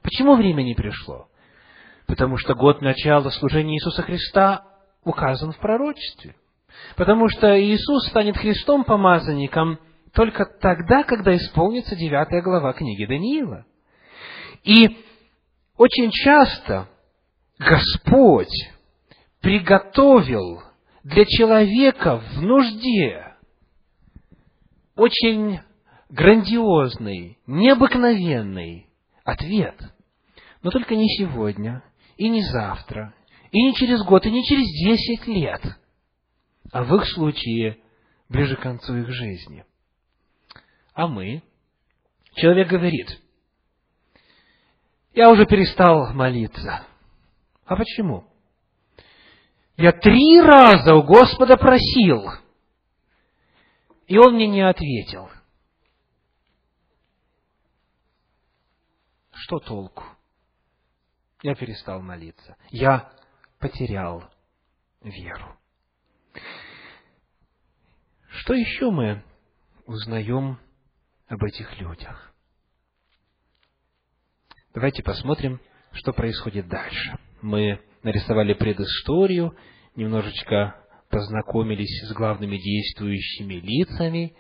Почему 0.03 0.37
время 0.37 0.61
не 0.63 0.75
пришло? 0.75 1.29
Потому 2.07 2.37
что 2.37 2.55
год 2.55 2.83
начала 2.83 3.31
служения 3.31 3.77
Иисуса 3.77 4.03
Христа 4.03 4.76
указан 5.07 5.53
в 5.53 5.59
пророчестве. 5.59 6.35
Потому 6.97 7.29
что 7.31 7.59
Иисус 7.59 8.09
станет 8.09 8.37
Христом 8.37 8.85
помазанником 8.85 9.79
только 10.13 10.45
тогда, 10.45 11.05
когда 11.05 11.35
исполнится 11.37 11.97
девятая 11.97 12.43
глава 12.43 12.73
книги 12.75 13.07
Даниила. 13.07 13.65
И 14.65 14.99
очень 15.79 16.11
часто 16.11 16.89
Господь 17.59 18.53
приготовил 19.41 20.63
для 21.05 21.25
человека 21.25 22.17
в 22.17 22.43
нужде 22.43 23.37
очень 24.97 25.61
грандиозный, 26.09 27.39
необыкновенный 27.47 28.89
ответ. 29.25 29.77
Но 30.63 30.71
только 30.71 30.97
не 30.97 31.09
сегодня, 31.17 31.85
и 32.17 32.29
не 32.29 32.43
завтра, 32.43 33.15
и 33.53 33.63
не 33.63 33.75
через 33.75 34.03
год, 34.03 34.27
и 34.27 34.31
не 34.31 34.45
через 34.45 34.67
десять 34.67 35.27
лет, 35.27 35.63
а 36.73 36.85
в 36.85 36.95
их 36.97 37.07
случае 37.09 37.79
ближе 38.29 38.57
к 38.57 38.61
концу 38.61 38.97
их 38.97 39.11
жизни. 39.11 39.65
А 40.95 41.07
мы? 41.07 41.43
Человек 42.35 42.69
говорит, 42.69 43.21
я 45.15 45.31
уже 45.31 45.47
перестал 45.47 46.13
молиться. 46.13 46.87
А 47.65 47.77
почему? 47.77 48.31
Я 49.77 49.93
три 49.93 50.41
раза 50.41 50.95
у 50.95 51.03
Господа 51.03 51.57
просил, 51.57 52.31
и 54.07 54.19
Он 54.19 54.35
мне 54.35 54.47
не 54.47 54.63
ответил. 54.63 55.29
Что 59.33 59.59
толку? 59.59 60.05
Я 61.43 61.55
перестал 61.55 62.01
молиться. 62.01 62.57
Я 62.71 63.13
потерял 63.59 64.25
веру. 65.03 65.57
Что 68.29 68.55
еще 68.55 68.91
мы 68.91 69.23
узнаем 69.87 70.59
об 71.29 71.43
этих 71.45 71.81
людях? 71.81 72.33
Давайте 74.75 75.03
посмотрим, 75.03 75.61
что 75.93 76.13
происходит 76.13 76.69
дальше. 76.69 77.19
Мы 77.41 77.81
нарисовали 78.03 78.53
предысторию, 78.53 79.57
немножечко 79.95 80.77
познакомились 81.09 82.09
с 82.09 82.13
главными 82.13 82.59
действующими 82.59 83.55
лицами, 83.55 84.37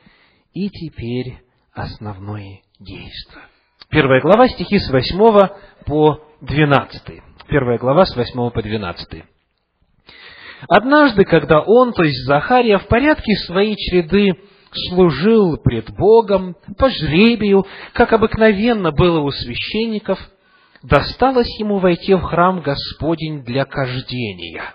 и 0.53 0.69
теперь 0.69 1.43
основное 1.73 2.61
действие. 2.79 3.45
Первая 3.89 4.21
глава, 4.21 4.49
стихи 4.49 4.79
с 4.79 4.91
8 4.91 5.85
по 5.87 6.23
12. 6.43 7.23
Первая 7.49 7.79
глава 7.79 8.05
с 8.07 8.17
8 8.17 8.51
по 8.51 8.63
12. 8.63 9.25
Однажды, 10.69 11.25
когда 11.25 11.61
он, 11.61 11.93
то 11.93 12.03
есть 12.03 12.25
Захария, 12.27 12.79
в 12.79 12.89
порядке 12.89 13.35
своей 13.47 13.77
череды 13.77 14.39
служил 14.89 15.57
пред 15.59 15.91
Богом 15.95 16.57
по 16.79 16.89
жребию, 16.91 17.67
как 17.93 18.13
обыкновенно 18.13 18.93
было 18.93 19.21
у 19.21 19.31
священников– 19.31 20.19
досталось 20.87 21.59
ему 21.59 21.79
войти 21.79 22.15
в 22.15 22.23
храм 22.23 22.61
Господень 22.61 23.43
для 23.43 23.65
кождения. 23.65 24.75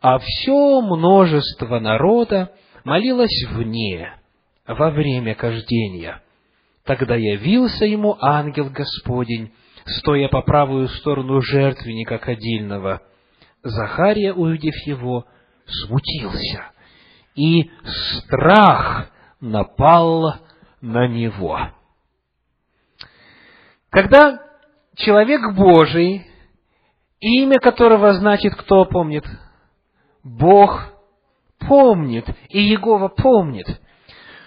А 0.00 0.18
все 0.18 0.80
множество 0.82 1.80
народа 1.80 2.52
молилось 2.84 3.44
вне, 3.50 4.14
во 4.66 4.90
время 4.90 5.34
кождения. 5.34 6.22
Тогда 6.84 7.16
явился 7.16 7.86
ему 7.86 8.16
ангел 8.20 8.68
Господень, 8.70 9.52
стоя 9.86 10.28
по 10.28 10.42
правую 10.42 10.88
сторону 10.88 11.40
жертвенника 11.40 12.18
кадильного. 12.18 13.02
Захария, 13.62 14.32
увидев 14.32 14.74
его, 14.86 15.26
смутился, 15.66 16.64
и 17.34 17.70
страх 17.84 19.10
напал 19.40 20.34
на 20.80 21.06
него. 21.08 21.58
Когда 23.90 24.40
человек 24.94 25.54
Божий, 25.54 26.26
имя 27.20 27.58
которого 27.58 28.12
значит, 28.14 28.54
кто 28.54 28.84
помнит? 28.84 29.24
Бог 30.22 30.92
помнит, 31.60 32.26
и 32.48 32.60
Егова 32.60 33.08
помнит. 33.08 33.66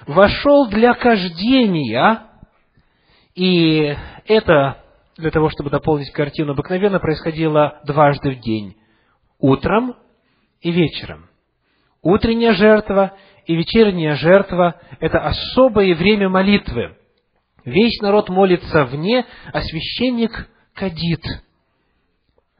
Вошел 0.08 0.68
для 0.68 0.94
кождения, 0.94 2.24
и 3.36 3.96
это, 4.26 4.84
для 5.20 5.32
того, 5.32 5.50
чтобы 5.50 5.70
дополнить 5.70 6.12
картину, 6.12 6.54
обыкновенно 6.54 7.00
происходило 7.00 7.80
дважды 7.86 8.32
в 8.32 8.40
день. 8.40 8.78
Утром 9.38 9.96
и 10.62 10.72
вечером. 10.72 11.30
Утренняя 12.02 12.54
жертва 12.54 13.14
и 13.46 13.56
вечерняя 13.56 14.16
жертва– 14.16 14.80
это 15.00 15.20
особое 15.20 15.94
время 15.96 16.30
молитвы. 16.30 16.96
Весь 17.66 18.00
народ 18.02 18.30
молится 18.30 18.86
вне, 18.86 19.26
а 19.52 19.62
священник 19.62 20.50
кадит 20.74 21.24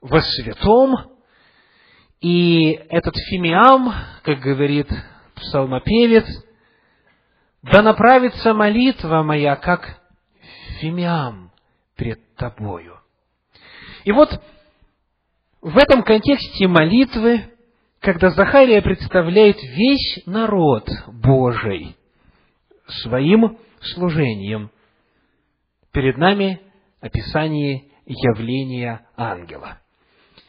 во 0.02 0.22
святом. 0.22 0.96
И 2.20 2.72
этот 2.90 3.16
фимиам, 3.30 3.94
как 4.24 4.40
говорит 4.40 4.90
псалмопевец, 5.36 6.26
да 7.62 7.82
направится 7.82 8.54
молитва 8.54 9.24
моя, 9.24 9.56
как 9.56 10.02
фимиам 10.80 11.49
пред 12.00 12.36
тобою. 12.36 12.98
И 14.06 14.12
вот 14.14 14.30
в 15.62 15.78
этом 15.78 16.02
контексте 16.04 16.66
молитвы, 16.68 17.42
когда 18.00 18.30
Захария 18.30 18.82
представляет 18.82 19.58
весь 19.62 20.26
народ 20.26 20.90
Божий 21.08 21.98
своим 22.88 23.58
служением, 23.82 24.72
перед 25.92 26.18
нами 26.18 26.62
описание 27.02 27.90
явления 28.06 29.06
ангела. 29.18 29.80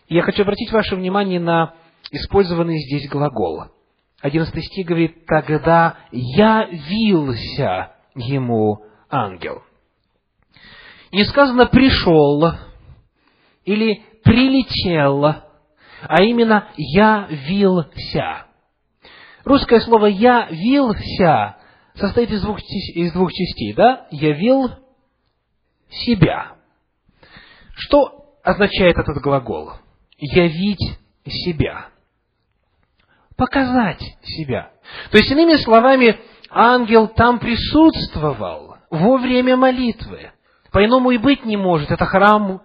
И 0.07 0.15
я 0.15 0.23
хочу 0.23 0.43
обратить 0.43 0.71
ваше 0.71 0.95
внимание 0.95 1.41
на 1.41 1.75
использованный 2.13 2.79
здесь 2.79 3.09
глагол. 3.09 3.65
Одиннадцатый 4.21 4.63
стих 4.63 4.87
говорит, 4.87 5.27
«Тогда 5.27 5.99
явился 6.13 7.91
ему 8.15 8.85
ангел». 9.09 9.65
Не 11.13 11.25
сказано 11.25 11.67
«пришел» 11.67 12.53
или 13.65 14.03
«прилетел», 14.23 15.25
а 15.25 16.23
именно 16.23 16.69
«явился». 16.77 18.47
Русское 19.45 19.81
слово 19.81 20.07
«явился» 20.07 21.57
состоит 21.95 22.31
из 22.31 22.43
двух, 22.43 22.59
из 22.61 23.13
двух 23.13 23.33
частей, 23.33 23.73
да? 23.75 24.07
«Явил» 24.11 24.71
себя. 25.91 26.57
Что 27.75 28.35
означает 28.43 28.97
этот 28.97 29.23
глагол? 29.23 29.73
Явить 30.19 30.99
себя. 31.27 31.89
Показать 33.37 34.03
себя. 34.23 34.71
То 35.11 35.19
есть, 35.19 35.31
иными 35.31 35.55
словами, 35.55 36.21
ангел 36.51 37.09
там 37.09 37.39
присутствовал 37.39 38.77
во 38.91 39.17
время 39.19 39.57
молитвы. 39.57 40.33
По-иному 40.73 41.11
и 41.11 41.19
быть 41.19 41.45
не 41.45 41.57
может. 41.57 41.91
Это 41.91 42.05
храм 42.07 42.63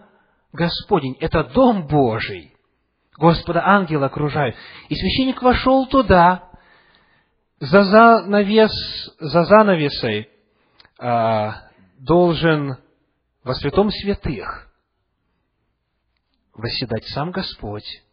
Господень, 0.53 1.17
это 1.19 1.43
дом 1.43 1.87
Божий. 1.87 2.55
Господа 3.17 3.65
ангела 3.65 4.07
окружают. 4.07 4.55
И 4.89 4.95
священник 4.95 5.41
вошел 5.41 5.87
туда, 5.87 6.49
за, 7.59 7.83
занавес, 7.83 8.71
за 9.19 9.45
занавесой 9.45 10.29
а, 10.99 11.69
должен 11.99 12.77
во 13.43 13.53
святом 13.55 13.89
святых 13.89 14.69
восседать 16.53 17.05
сам 17.05 17.31
Господь. 17.31 18.03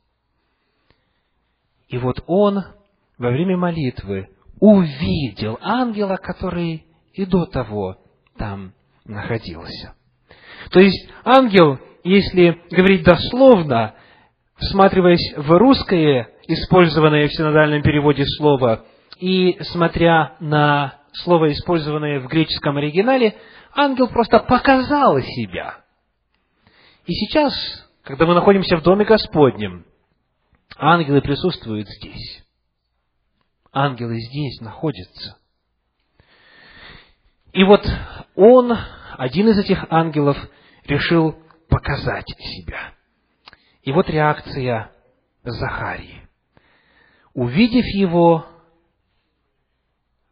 И 1.89 1.99
вот 1.99 2.23
Он 2.27 2.65
во 3.19 3.31
время 3.31 3.57
молитвы 3.57 4.31
увидел 4.61 5.59
ангела, 5.61 6.17
который 6.17 6.87
и 7.13 7.27
до 7.27 7.47
того 7.47 7.99
там 8.37 8.73
находился. 9.05 9.95
То 10.71 10.81
есть 10.81 11.09
ангел, 11.25 11.79
если 12.05 12.61
говорить 12.71 13.05
дословно, 13.05 13.95
всматриваясь 14.57 15.35
в 15.37 15.51
русское, 15.59 16.31
использованное 16.47 17.29
в 17.29 17.33
синодальном 17.33 17.83
переводе 17.83 18.25
слова, 18.27 18.85
и 19.19 19.59
смотря 19.63 20.37
на 20.41 21.01
слово, 21.13 21.53
использованное 21.53 22.21
в 22.21 22.27
греческом 22.27 22.77
оригинале, 22.77 23.37
ангел 23.75 24.09
просто 24.09 24.39
показал 24.41 25.21
себя. 25.21 25.83
И 27.07 27.13
сейчас, 27.13 27.53
когда 28.03 28.27
мы 28.27 28.35
находимся 28.35 28.77
в 28.77 28.83
Доме 28.83 29.05
Господнем, 29.05 29.85
ангелы 30.77 31.21
присутствуют 31.21 31.89
здесь. 31.89 32.45
Ангелы 33.73 34.21
здесь 34.21 34.61
находятся. 34.61 35.39
И 37.53 37.65
вот 37.65 37.87
он, 38.35 38.73
один 39.19 39.49
из 39.49 39.59
этих 39.59 39.85
ангелов, 39.91 40.37
решил 40.85 41.37
показать 41.69 42.29
себя. 42.39 42.95
И 43.83 43.93
вот 43.93 44.09
реакция 44.09 44.93
Захарии. 45.43 46.29
Увидев 47.35 47.85
его, 47.95 48.47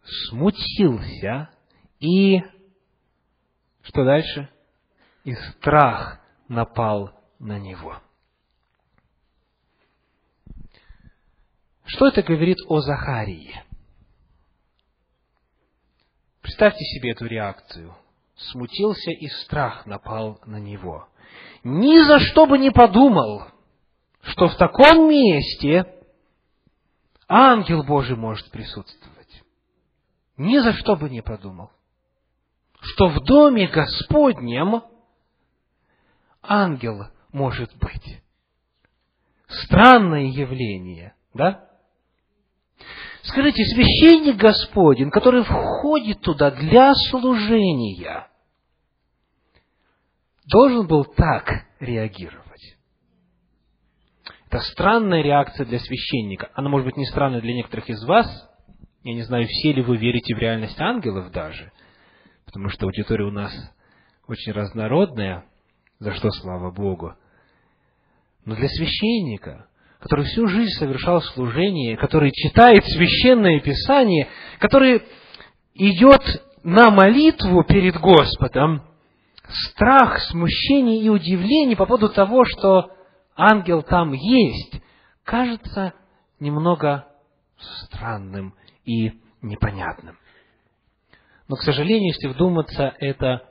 смутился 0.04 1.50
и 1.98 2.42
что 3.82 4.04
дальше? 4.04 4.48
И 5.24 5.34
страх 5.34 6.20
напал 6.48 7.10
на 7.38 7.58
него. 7.58 8.00
Что 11.84 12.08
это 12.08 12.22
говорит 12.22 12.58
о 12.68 12.80
Захарии? 12.80 13.52
Представьте 16.50 16.84
себе 16.84 17.12
эту 17.12 17.26
реакцию. 17.26 17.94
Смутился 18.34 19.12
и 19.12 19.28
страх 19.28 19.86
напал 19.86 20.40
на 20.46 20.56
него. 20.56 21.08
Ни 21.62 22.02
за 22.02 22.18
что 22.18 22.44
бы 22.46 22.58
не 22.58 22.72
подумал, 22.72 23.44
что 24.22 24.48
в 24.48 24.56
таком 24.56 25.08
месте 25.08 25.86
ангел 27.28 27.84
Божий 27.84 28.16
может 28.16 28.50
присутствовать. 28.50 29.44
Ни 30.38 30.58
за 30.58 30.72
что 30.72 30.96
бы 30.96 31.08
не 31.08 31.22
подумал, 31.22 31.70
что 32.80 33.06
в 33.06 33.22
доме 33.22 33.68
Господнем 33.68 34.82
ангел 36.42 37.06
может 37.30 37.70
быть. 37.76 38.24
Странное 39.46 40.24
явление, 40.24 41.14
да? 41.32 41.69
Скажите, 43.22 43.64
священник 43.64 44.36
Господень, 44.36 45.10
который 45.10 45.44
входит 45.44 46.20
туда 46.20 46.50
для 46.50 46.94
служения, 46.94 48.28
должен 50.46 50.86
был 50.86 51.04
так 51.04 51.66
реагировать. 51.80 52.76
Это 54.46 54.60
странная 54.60 55.22
реакция 55.22 55.64
для 55.64 55.78
священника. 55.78 56.50
Она 56.54 56.68
может 56.68 56.86
быть 56.86 56.96
не 56.96 57.06
странная 57.06 57.40
для 57.40 57.54
некоторых 57.54 57.88
из 57.88 58.02
вас. 58.04 58.26
Я 59.04 59.14
не 59.14 59.22
знаю, 59.22 59.46
все 59.46 59.72
ли 59.72 59.82
вы 59.82 59.96
верите 59.96 60.34
в 60.34 60.38
реальность 60.38 60.78
ангелов 60.80 61.30
даже, 61.30 61.72
потому 62.44 62.68
что 62.68 62.86
аудитория 62.86 63.24
у 63.24 63.30
нас 63.30 63.52
очень 64.26 64.52
разнородная, 64.52 65.44
за 66.00 66.14
что 66.14 66.30
слава 66.30 66.70
Богу. 66.70 67.14
Но 68.44 68.56
для 68.56 68.68
священника 68.68 69.69
который 70.00 70.24
всю 70.24 70.46
жизнь 70.48 70.72
совершал 70.78 71.20
служение, 71.20 71.96
который 71.96 72.32
читает 72.32 72.84
священное 72.86 73.60
писание, 73.60 74.28
который 74.58 75.02
идет 75.74 76.22
на 76.62 76.90
молитву 76.90 77.62
перед 77.64 77.96
Господом, 77.98 78.82
страх, 79.46 80.18
смущение 80.30 81.02
и 81.02 81.08
удивление 81.08 81.76
по 81.76 81.86
поводу 81.86 82.08
того, 82.08 82.44
что 82.44 82.92
ангел 83.36 83.82
там 83.82 84.12
есть, 84.12 84.80
кажется 85.24 85.92
немного 86.38 87.06
странным 87.84 88.54
и 88.84 89.12
непонятным. 89.42 90.16
Но, 91.46 91.56
к 91.56 91.62
сожалению, 91.62 92.14
если 92.14 92.28
вдуматься, 92.28 92.94
это 93.00 93.42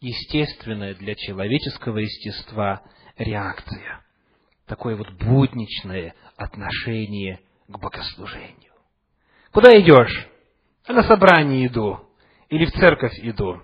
естественная 0.00 0.94
для 0.94 1.14
человеческого 1.16 1.98
естества 1.98 2.82
реакция 3.16 4.05
такое 4.66 4.96
вот 4.96 5.10
будничное 5.12 6.14
отношение 6.36 7.40
к 7.68 7.78
богослужению. 7.78 8.72
Куда 9.52 9.70
идешь? 9.80 10.28
А 10.86 10.92
на 10.92 11.02
собрание 11.02 11.66
иду. 11.66 12.00
Или 12.48 12.66
в 12.66 12.72
церковь 12.72 13.18
иду. 13.22 13.62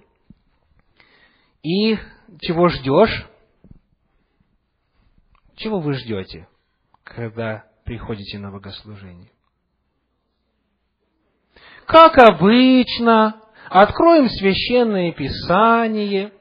И 1.63 1.97
чего 2.41 2.69
ждешь? 2.69 3.27
Чего 5.57 5.81
вы 5.81 5.95
ждете, 5.95 6.49
когда 7.05 7.65
приходите 7.85 8.39
на 8.39 8.51
богослужение? 8.51 9.31
Как 11.87 12.17
обычно, 12.19 13.41
откроем 13.69 14.29
священное 14.29 15.13
писание, 15.13 16.33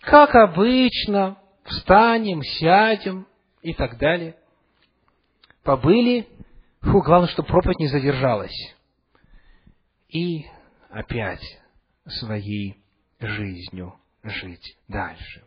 как 0.00 0.34
обычно, 0.34 1.38
встанем, 1.64 2.42
сядем, 2.42 3.26
и 3.62 3.74
так 3.74 3.98
далее. 3.98 4.36
Побыли, 5.62 6.26
фу, 6.80 7.00
главное, 7.02 7.28
чтобы 7.28 7.48
проповедь 7.48 7.78
не 7.78 7.88
задержалась. 7.88 8.74
И 10.08 10.46
опять 10.90 11.60
своей 12.06 12.78
жизнью 13.20 13.94
жить 14.22 14.76
дальше. 14.88 15.44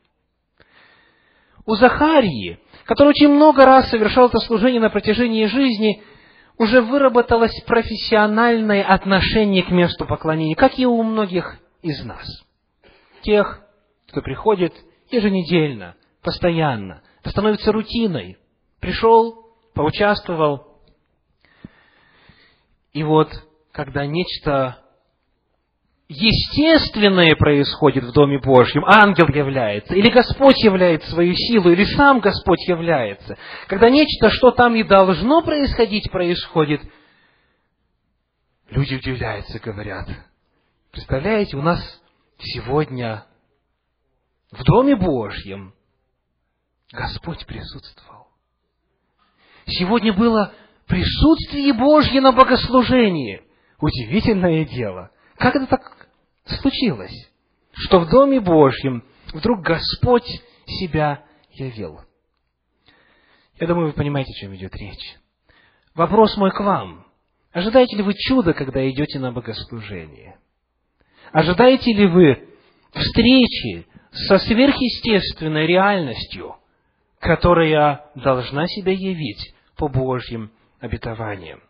У 1.65 1.75
Захарии, 1.75 2.59
который 2.85 3.09
очень 3.09 3.29
много 3.29 3.65
раз 3.65 3.89
совершал 3.89 4.27
это 4.27 4.39
служение 4.39 4.81
на 4.81 4.89
протяжении 4.89 5.45
жизни, 5.45 6.03
уже 6.57 6.81
выработалось 6.81 7.59
профессиональное 7.61 8.83
отношение 8.83 9.63
к 9.63 9.71
месту 9.71 10.05
поклонения, 10.05 10.55
как 10.55 10.77
и 10.77 10.85
у 10.85 11.01
многих 11.03 11.57
из 11.81 12.03
нас. 12.03 12.25
Тех, 13.21 13.61
кто 14.09 14.21
приходит 14.21 14.73
еженедельно, 15.09 15.95
постоянно, 16.21 17.01
это 17.23 17.29
становится 17.29 17.71
рутиной. 17.71 18.37
Пришел, 18.81 19.55
поучаствовал. 19.73 20.81
И 22.91 23.01
вот, 23.01 23.29
когда 23.71 24.05
нечто 24.05 24.83
естественное 26.09 27.37
происходит 27.37 28.03
в 28.03 28.11
Доме 28.11 28.39
Божьем, 28.39 28.83
ангел 28.85 29.29
является, 29.29 29.95
или 29.95 30.09
Господь 30.09 30.61
являет 30.63 31.01
свою 31.05 31.33
силу, 31.33 31.71
или 31.71 31.85
сам 31.95 32.19
Господь 32.19 32.59
является, 32.67 33.37
когда 33.67 33.89
нечто, 33.89 34.29
что 34.29 34.51
там 34.51 34.75
и 34.75 34.83
должно 34.83 35.41
происходить, 35.43 36.11
происходит, 36.11 36.81
люди 38.69 38.95
удивляются, 38.95 39.59
говорят, 39.59 40.09
представляете, 40.91 41.55
у 41.55 41.61
нас 41.61 41.79
сегодня 42.37 43.25
в 44.51 44.61
Доме 44.65 44.97
Божьем 44.97 45.73
Господь 46.93 47.43
присутствовал. 47.47 48.27
Сегодня 49.65 50.13
было 50.13 50.53
присутствие 50.85 51.73
Божье 51.73 52.21
на 52.21 52.31
богослужении. 52.31 53.41
Удивительное 53.79 54.63
дело. 54.65 55.09
Как 55.37 55.55
это 55.55 55.65
так 55.65 56.07
случилось, 56.45 57.31
что 57.73 57.99
в 57.99 58.09
Доме 58.09 58.39
Божьем 58.39 59.03
вдруг 59.33 59.61
Господь 59.61 60.27
себя 60.67 61.25
явил? 61.49 62.01
Я 63.59 63.67
думаю, 63.67 63.87
вы 63.87 63.93
понимаете, 63.93 64.31
о 64.31 64.39
чем 64.41 64.55
идет 64.55 64.75
речь. 64.75 65.17
Вопрос 65.95 66.37
мой 66.37 66.51
к 66.51 66.59
вам. 66.59 67.07
Ожидаете 67.51 67.97
ли 67.97 68.03
вы 68.03 68.13
чуда, 68.13 68.53
когда 68.53 68.87
идете 68.87 69.17
на 69.17 69.31
богослужение? 69.31 70.37
Ожидаете 71.31 71.91
ли 71.91 72.05
вы 72.05 72.49
встречи 72.91 73.87
со 74.11 74.37
сверхъестественной 74.37 75.65
реальностью– 75.65 76.57
которая 77.23 78.05
должна 78.15 78.67
себя 78.67 78.91
явить 78.91 79.55
по 79.77 79.87
Божьим 79.87 80.51
обетованиям. 80.81 81.63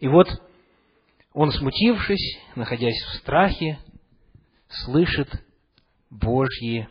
И 0.00 0.08
вот 0.08 0.28
он, 1.32 1.52
смутившись, 1.52 2.40
находясь 2.56 3.00
в 3.04 3.14
страхе, 3.18 3.78
слышит 4.68 5.28
Божьи 6.10 6.88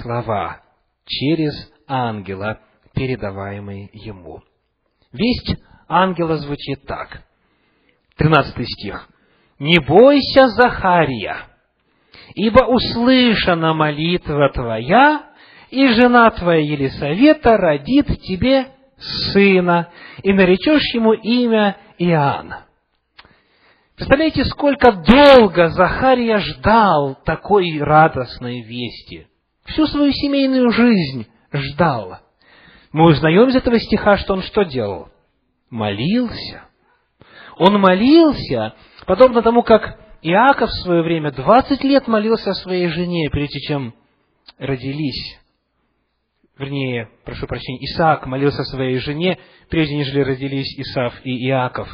слова 0.00 0.62
через 1.04 1.52
ангела, 1.88 2.60
передаваемые 2.94 3.90
ему. 3.92 4.42
Весть 5.12 5.56
ангела 5.88 6.36
звучит 6.36 6.86
так. 6.86 7.24
13 8.16 8.54
стих. 8.68 9.08
«Не 9.58 9.80
бойся, 9.80 10.46
Захария, 10.48 11.48
ибо 12.34 12.66
услышана 12.66 13.74
молитва 13.74 14.48
твоя, 14.50 15.29
и 15.70 15.88
жена 15.88 16.30
твоя 16.30 16.60
Елисавета 16.60 17.56
родит 17.56 18.06
тебе 18.22 18.68
сына, 19.32 19.88
и 20.22 20.32
наречешь 20.32 20.94
ему 20.94 21.12
имя 21.12 21.76
Иоанна. 21.98 22.66
Представляете, 23.96 24.44
сколько 24.46 24.92
долго 24.92 25.68
Захария 25.68 26.38
ждал 26.38 27.18
такой 27.24 27.78
радостной 27.80 28.62
вести. 28.62 29.26
Всю 29.66 29.86
свою 29.86 30.12
семейную 30.12 30.70
жизнь 30.70 31.26
ждал. 31.52 32.18
Мы 32.92 33.04
узнаем 33.04 33.48
из 33.48 33.56
этого 33.56 33.78
стиха, 33.78 34.16
что 34.16 34.34
он 34.34 34.42
что 34.42 34.64
делал? 34.64 35.08
Молился. 35.68 36.62
Он 37.56 37.78
молился, 37.78 38.74
подобно 39.06 39.42
тому, 39.42 39.62
как 39.62 40.00
Иаков 40.22 40.70
в 40.70 40.82
свое 40.82 41.02
время 41.02 41.30
20 41.30 41.84
лет 41.84 42.08
молился 42.08 42.50
о 42.50 42.54
своей 42.54 42.88
жене, 42.88 43.28
прежде 43.30 43.60
чем 43.60 43.94
родились. 44.58 45.38
Вернее, 46.60 47.08
прошу 47.24 47.46
прощения, 47.46 47.82
Исаак 47.86 48.26
молился 48.26 48.64
своей 48.64 48.98
жене, 48.98 49.38
прежде 49.70 49.96
нежели 49.96 50.20
родились 50.20 50.78
Исав 50.78 51.14
и 51.24 51.48
Иаков. 51.48 51.88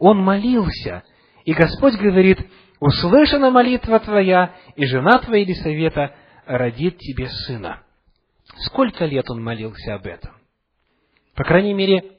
Он 0.00 0.18
молился, 0.18 1.04
и 1.44 1.52
Господь 1.52 1.94
говорит, 1.94 2.40
услышана 2.80 3.52
молитва 3.52 4.00
твоя, 4.00 4.52
и 4.74 4.84
жена 4.84 5.20
твоя 5.20 5.42
Елисавета 5.42 6.12
родит 6.44 6.98
тебе 6.98 7.28
сына. 7.46 7.84
Сколько 8.66 9.04
лет 9.04 9.30
он 9.30 9.44
молился 9.44 9.94
об 9.94 10.06
этом? 10.06 10.32
По 11.36 11.44
крайней 11.44 11.72
мере, 11.72 12.16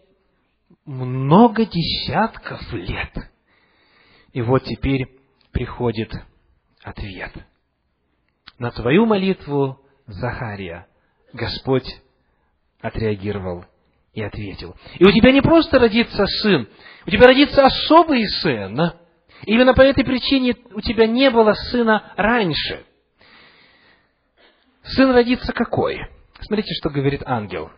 много 0.85 1.65
десятков 1.65 2.71
лет. 2.71 3.11
И 4.31 4.41
вот 4.41 4.63
теперь 4.63 5.07
приходит 5.51 6.13
ответ. 6.81 7.33
На 8.59 8.71
твою 8.71 9.05
молитву, 9.05 9.77
Захария, 10.07 10.87
Господь 11.35 11.87
отреагировал 12.81 13.65
и 14.13 14.23
ответил. 14.23 14.75
И 14.97 15.05
у 15.05 15.11
тебя 15.11 15.31
не 15.31 15.41
просто 15.41 15.79
родится 15.79 16.25
сын, 16.25 16.67
у 17.05 17.09
тебя 17.09 17.27
родится 17.27 17.65
особый 17.65 18.27
сын, 18.27 18.93
Именно 19.45 19.73
по 19.73 19.81
этой 19.81 20.05
причине 20.05 20.55
у 20.73 20.81
тебя 20.81 21.07
не 21.07 21.29
было 21.29 21.53
сына 21.53 22.13
раньше. 22.15 22.85
Сын 24.83 25.11
родится 25.11 25.51
какой? 25.51 26.07
Смотрите, 26.39 26.73
что 26.73 26.89
говорит 26.89 27.21
ангел. 27.25 27.69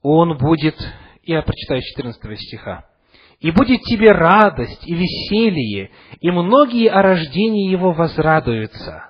Он 0.00 0.38
будет, 0.38 0.76
я 1.24 1.42
прочитаю 1.42 1.82
14 1.82 2.40
стиха. 2.40 2.86
«И 3.40 3.50
будет 3.52 3.80
тебе 3.82 4.12
радость 4.12 4.86
и 4.86 4.94
веселье, 4.94 5.90
и 6.20 6.30
многие 6.30 6.88
о 6.90 7.00
рождении 7.00 7.70
его 7.70 7.92
возрадуются». 7.92 9.09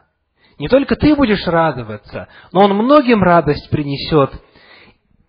Не 0.61 0.68
только 0.68 0.94
ты 0.94 1.16
будешь 1.16 1.46
радоваться, 1.46 2.29
но 2.53 2.66
он 2.66 2.75
многим 2.75 3.23
радость 3.23 3.70
принесет, 3.70 4.31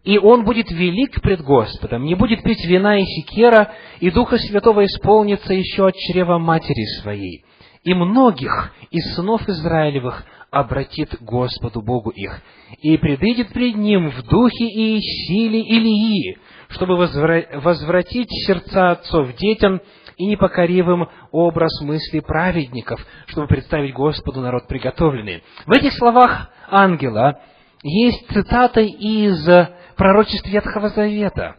и 0.03 0.17
он 0.17 0.43
будет 0.43 0.69
велик 0.69 1.21
пред 1.21 1.41
Господом, 1.41 2.03
не 2.03 2.15
будет 2.15 2.43
пить 2.43 2.65
вина 2.65 2.99
и 2.99 3.05
секера, 3.05 3.71
и 4.01 4.11
Духа 4.11 4.37
Святого 4.37 4.83
исполнится 4.83 5.53
еще 5.53 5.87
от 5.87 5.95
чрева 5.95 6.37
матери 6.37 6.83
своей. 7.01 7.45
И 7.83 7.93
многих 7.93 8.73
из 8.89 9.15
сынов 9.15 9.47
Израилевых 9.47 10.25
обратит 10.51 11.15
Господу 11.21 11.81
Богу 11.81 12.09
их, 12.09 12.41
и 12.81 12.97
предыдет 12.97 13.53
пред 13.53 13.77
Ним 13.77 14.09
в 14.11 14.21
духе 14.23 14.65
и 14.65 14.99
силе 14.99 15.61
Илии, 15.61 16.37
чтобы 16.67 16.97
возвратить 16.97 18.29
сердца 18.45 18.91
отцов 18.91 19.33
детям 19.37 19.81
и 20.17 20.25
непокоривым 20.25 21.07
образ 21.31 21.81
мысли 21.81 22.19
праведников, 22.19 22.99
чтобы 23.27 23.47
представить 23.47 23.93
Господу 23.93 24.41
народ 24.41 24.67
приготовленный. 24.67 25.41
В 25.65 25.71
этих 25.71 25.93
словах 25.93 26.49
ангела 26.67 27.39
есть 27.81 28.27
цитата 28.31 28.81
из 28.81 29.47
пророчеств 29.95 30.47
Ветхого 30.47 30.89
Завета. 30.89 31.55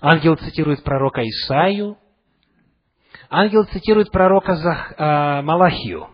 Ангел 0.00 0.36
цитирует 0.36 0.82
пророка 0.82 1.22
Исаию, 1.22 1.98
ангел 3.28 3.64
цитирует 3.64 4.10
пророка 4.10 4.52
э, 4.54 5.42
Малахию, 5.42 6.08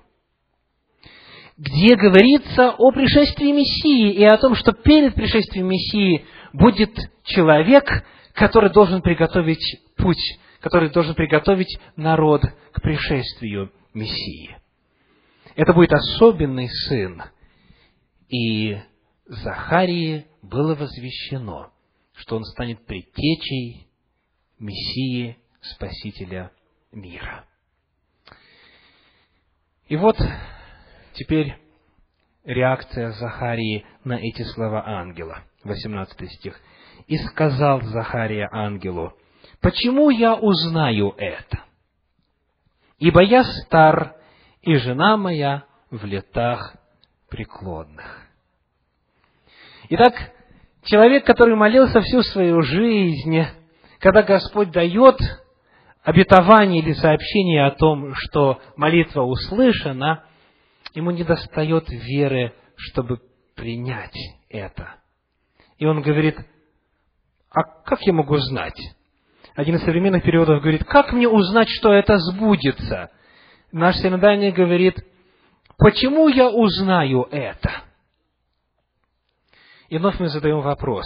где 1.57 1.97
говорится 1.97 2.71
о 2.71 2.91
пришествии 2.93 3.53
Мессии 3.53 4.13
и 4.13 4.25
о 4.25 4.37
том, 4.37 4.55
что 4.55 4.73
перед 4.73 5.15
пришествием 5.15 5.69
Мессии 5.69 6.25
будет 6.53 6.95
человек, 7.25 8.05
который 8.35 8.71
должен 8.71 9.01
приготовить 9.01 9.81
путь, 9.97 10.39
который 10.61 10.91
должен 10.91 11.15
приготовить 11.15 11.79
народ 11.97 12.43
к 12.73 12.83
пришествию 12.83 13.73
Мессии. 13.95 14.57
Это 15.55 15.73
будет 15.73 15.93
особенный 15.93 16.69
сын. 16.69 17.23
И 18.29 18.79
Захарии 19.25 20.27
было 20.43 20.75
возвещено, 20.75 21.73
что 22.15 22.37
он 22.37 22.45
станет 22.45 22.85
предтечей 22.85 23.89
Мессии 24.59 25.39
Спасителя 25.63 26.53
мира. 26.93 27.47
И 29.89 29.97
вот 29.97 30.17
теперь 31.17 31.57
реакция 32.45 33.11
Захарии 33.11 33.85
на 34.05 34.15
эти 34.15 34.43
слова 34.43 34.87
ангела. 34.87 35.43
18 35.65 36.33
стих. 36.33 36.59
«И 37.07 37.17
сказал 37.19 37.83
Захария 37.83 38.49
ангелу, 38.51 39.15
почему 39.61 40.11
я 40.11 40.35
узнаю 40.35 41.15
это? 41.17 41.61
Ибо 42.99 43.23
я 43.23 43.45
стар, 43.45 44.15
и 44.63 44.77
жена 44.77 45.17
моя 45.17 45.65
в 45.91 46.05
летах 46.05 46.77
преклонных». 47.29 48.23
Итак, 49.89 50.15
человек, 50.85 51.25
который 51.25 51.55
молился 51.55 52.01
всю 52.01 52.23
свою 52.23 52.63
жизнь, 52.63 53.45
когда 54.01 54.23
Господь 54.23 54.71
дает 54.71 55.19
обетование 56.03 56.83
или 56.83 56.93
сообщение 56.93 57.67
о 57.67 57.73
том, 57.73 58.15
что 58.15 58.61
молитва 58.77 59.23
услышана, 59.23 60.25
ему 60.97 61.11
не 61.11 61.25
достает 61.25 61.89
веры, 61.91 62.55
чтобы 62.75 63.21
принять 63.55 64.17
это. 64.49 64.97
И 65.77 65.85
он 65.85 66.01
говорит, 66.01 66.39
а 67.51 67.63
как 67.63 68.01
я 68.03 68.15
могу 68.15 68.39
знать? 68.39 68.81
Один 69.55 69.77
из 69.77 69.83
современных 69.83 70.23
переводов 70.25 70.63
говорит, 70.63 70.85
как 70.85 71.13
мне 71.13 71.29
узнать, 71.29 71.69
что 71.69 71.93
это 71.93 72.17
сбудется? 72.19 73.11
Наш 73.73 73.97
синодальный 73.97 74.53
говорит, 74.53 74.97
почему 75.77 76.29
я 76.29 76.49
узнаю 76.49 77.29
это? 77.31 77.71
И 79.91 79.99
вновь 79.99 80.19
мы 80.19 80.29
задаем 80.29 80.63
вопрос. 80.63 81.05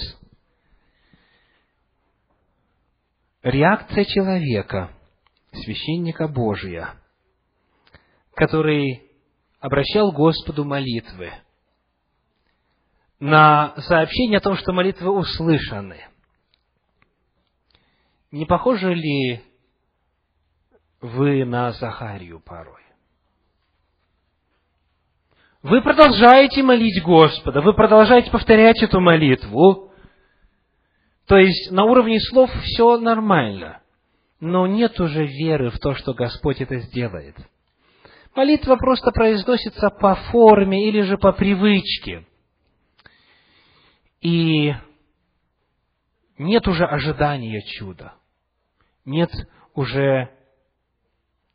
Реакция 3.43 4.05
человека, 4.05 4.93
священника 5.53 6.29
Божия, 6.29 6.95
который 8.35 9.10
обращал 9.61 10.11
Господу 10.11 10.65
молитвы, 10.65 11.33
на 13.21 13.75
сообщение 13.83 14.39
о 14.39 14.41
том, 14.41 14.57
что 14.57 14.73
молитвы 14.73 15.11
услышаны. 15.11 16.07
Не 18.31 18.47
похожи 18.47 18.95
ли 18.95 19.43
вы 21.03 21.45
на 21.45 21.73
Захарию 21.73 22.41
порой? 22.41 22.81
Вы 25.63 25.83
продолжаете 25.83 26.63
молить 26.63 27.03
Господа, 27.05 27.61
вы 27.61 27.75
продолжаете 27.75 28.31
повторять 28.31 28.83
эту 28.83 29.01
молитву. 29.01 29.93
То 31.27 31.37
есть 31.37 31.71
на 31.71 31.85
уровне 31.85 32.19
слов 32.19 32.51
все 32.63 32.97
нормально, 32.97 33.83
но 34.41 34.67
нет 34.67 34.99
уже 34.99 35.27
веры 35.27 35.71
в 35.71 35.79
то, 35.79 35.95
что 35.95 36.15
Господь 36.15 36.63
это 36.63 36.79
сделает. 36.79 37.37
Молитва 38.35 38.77
просто 38.77 39.11
произносится 39.11 39.91
по 39.91 40.15
форме 40.15 40.89
или 40.89 41.03
же 41.03 41.19
по 41.19 41.33
привычке. 41.33 42.27
И 44.21 44.73
нет 46.39 46.69
уже 46.69 46.85
ожидания 46.85 47.61
чуда. 47.63 48.15
Нет 49.05 49.31
уже 49.75 50.31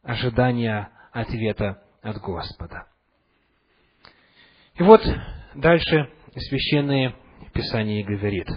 ожидания 0.03 0.91
ответа 1.11 1.81
от 2.01 2.17
Господа. 2.17 2.87
И 4.75 4.83
вот 4.83 5.01
дальше 5.55 6.11
Священное 6.35 7.15
Писание 7.53 8.03
говорит. 8.03 8.49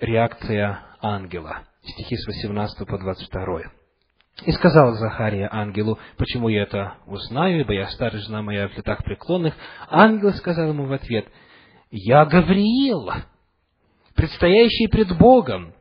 Реакция 0.00 0.84
ангела. 1.00 1.62
Стихи 1.82 2.16
с 2.16 2.26
18 2.26 2.88
по 2.88 2.98
22. 2.98 3.83
И 4.42 4.50
сказал 4.52 4.94
Захария 4.94 5.48
ангелу, 5.50 5.98
почему 6.16 6.48
я 6.48 6.62
это 6.62 6.94
узнаю, 7.06 7.60
ибо 7.60 7.72
я 7.72 7.86
старый 7.88 8.20
жена 8.20 8.42
моя 8.42 8.68
в 8.68 8.76
летах 8.76 9.04
преклонных. 9.04 9.54
Ангел 9.88 10.32
сказал 10.32 10.70
ему 10.70 10.86
в 10.86 10.92
ответ, 10.92 11.26
я 11.90 12.24
Гавриил, 12.24 13.10
предстоящий 14.16 14.88
пред 14.88 15.16
Богом, 15.16 15.72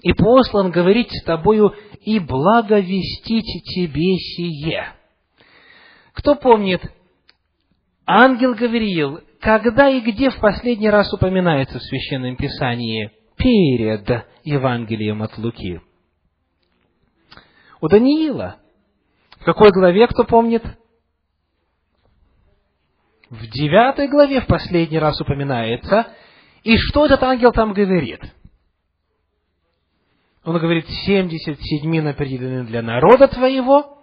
и 0.00 0.14
послан 0.14 0.70
говорить 0.70 1.10
с 1.12 1.22
тобою 1.24 1.74
и 2.00 2.18
благовестить 2.18 3.62
тебе 3.74 4.16
сие. 4.16 4.94
Кто 6.14 6.34
помнит 6.34 6.80
ангел 8.06 8.54
Гавриил, 8.54 9.20
когда 9.40 9.90
и 9.90 10.00
где 10.00 10.30
в 10.30 10.40
последний 10.40 10.90
раз 10.90 11.12
упоминается 11.12 11.78
в 11.78 11.82
Священном 11.82 12.36
Писании 12.36 13.10
перед 13.36 14.26
Евангелием 14.44 15.22
от 15.22 15.36
Луки? 15.36 15.80
У 17.82 17.88
Даниила. 17.88 18.58
В 19.40 19.44
какой 19.44 19.70
главе, 19.72 20.06
кто 20.06 20.22
помнит? 20.22 20.62
В 23.28 23.44
девятой 23.48 24.06
главе 24.06 24.40
в 24.40 24.46
последний 24.46 25.00
раз 25.00 25.20
упоминается. 25.20 26.06
И 26.62 26.76
что 26.76 27.06
этот 27.06 27.24
ангел 27.24 27.50
там 27.50 27.72
говорит? 27.72 28.20
Он 30.44 30.58
говорит, 30.58 30.86
семьдесят 30.88 31.60
седьмин 31.60 32.06
определены 32.06 32.64
для 32.64 32.82
народа 32.82 33.26
твоего, 33.26 33.98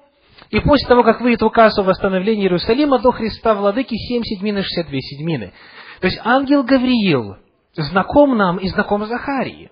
и 0.49 0.59
после 0.59 0.87
того, 0.87 1.03
как 1.03 1.21
выйдет 1.21 1.43
указ 1.43 1.77
о 1.77 1.83
восстановлении 1.83 2.43
Иерусалима 2.43 2.99
до 2.99 3.11
Христа 3.11 3.53
Владыки, 3.55 3.95
семь 3.95 4.23
седьмин 4.23 4.57
и 4.57 4.61
шестьдесят 4.61 4.87
две 4.87 4.99
седьмины. 4.99 5.53
То 6.01 6.07
есть 6.07 6.19
ангел 6.23 6.63
Гавриил 6.63 7.37
знаком 7.75 8.37
нам 8.37 8.57
и 8.57 8.67
знаком 8.67 9.05
Захарии. 9.05 9.71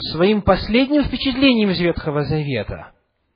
Своим 0.00 0.40
последним 0.40 1.04
впечатлением 1.04 1.70
из 1.70 1.80
Ветхого 1.80 2.24
Завета, 2.24 2.92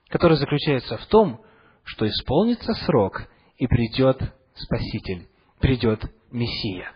которое 0.08 0.36
заключается 0.36 0.96
в 0.96 1.06
том, 1.06 1.40
что 1.84 2.08
исполнится 2.08 2.72
срок, 2.86 3.24
и 3.58 3.66
придет 3.66 4.18
Спаситель, 4.54 5.28
придет 5.60 6.00
Мессия. 6.32 6.90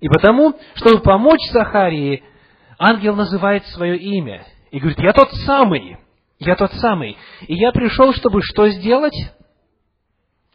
И 0.00 0.08
потому, 0.08 0.54
чтобы 0.74 1.00
помочь 1.00 1.40
Захарии, 1.50 2.22
ангел 2.78 3.16
называет 3.16 3.66
свое 3.66 3.98
имя 3.98 4.46
и 4.70 4.78
говорит, 4.78 4.98
я 5.00 5.12
тот 5.12 5.30
самый, 5.44 5.98
я 6.38 6.54
тот 6.56 6.72
самый. 6.74 7.16
И 7.48 7.54
я 7.54 7.72
пришел, 7.72 8.14
чтобы 8.14 8.40
что 8.42 8.68
сделать? 8.68 9.14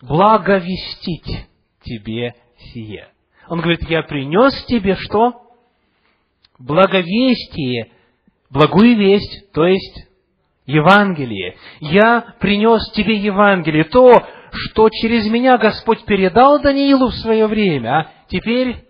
Благовестить 0.01 1.47
тебе 1.83 2.35
сие. 2.57 3.09
Он 3.47 3.59
говорит, 3.59 3.87
я 3.89 4.01
принес 4.03 4.65
тебе 4.65 4.95
что? 4.95 5.41
Благовестие, 6.57 7.91
благую 8.49 8.97
весть, 8.97 9.51
то 9.53 9.65
есть 9.65 10.07
Евангелие. 10.65 11.55
Я 11.79 12.35
принес 12.39 12.91
тебе 12.91 13.17
Евангелие, 13.17 13.83
то, 13.83 14.25
что 14.51 14.89
через 14.89 15.27
меня 15.27 15.57
Господь 15.57 16.05
передал 16.05 16.61
Даниилу 16.61 17.09
в 17.09 17.15
свое 17.15 17.47
время, 17.47 17.99
а 17.99 18.11
теперь 18.29 18.85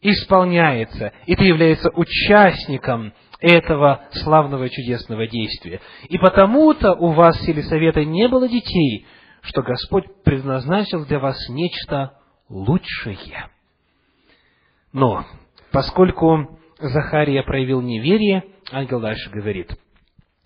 исполняется, 0.00 1.12
и 1.26 1.36
ты 1.36 1.44
являешься 1.44 1.90
участником 1.90 3.12
этого 3.40 4.04
славного 4.12 4.64
и 4.64 4.70
чудесного 4.70 5.26
действия. 5.26 5.80
И 6.08 6.18
потому-то 6.18 6.94
у 6.94 7.12
вас 7.12 7.38
в 7.38 7.62
совета 7.62 8.04
не 8.04 8.26
было 8.28 8.48
детей, 8.48 9.06
что 9.42 9.62
Господь 9.62 10.04
предназначил 10.24 11.04
для 11.04 11.20
вас 11.20 11.36
нечто 11.48 12.14
лучшее. 12.48 13.48
Но, 14.92 15.24
поскольку 15.70 16.57
Захария 16.78 17.42
проявил 17.42 17.80
неверие, 17.80 18.44
ангел 18.70 19.00
дальше 19.00 19.30
говорит, 19.30 19.70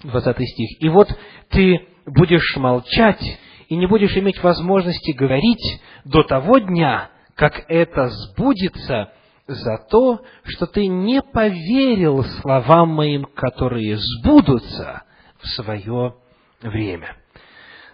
20 0.02 0.48
стих, 0.48 0.82
«И 0.82 0.88
вот 0.88 1.08
ты 1.50 1.86
будешь 2.06 2.56
молчать 2.56 3.22
и 3.68 3.76
не 3.76 3.86
будешь 3.86 4.16
иметь 4.16 4.42
возможности 4.42 5.12
говорить 5.12 5.80
до 6.04 6.22
того 6.22 6.58
дня, 6.58 7.10
как 7.34 7.64
это 7.68 8.08
сбудется, 8.08 9.12
за 9.46 9.78
то, 9.90 10.20
что 10.44 10.66
ты 10.66 10.86
не 10.86 11.20
поверил 11.22 12.24
словам 12.24 12.90
моим, 12.90 13.24
которые 13.24 13.96
сбудутся 13.96 15.02
в 15.38 15.46
свое 15.48 16.14
время. 16.60 17.16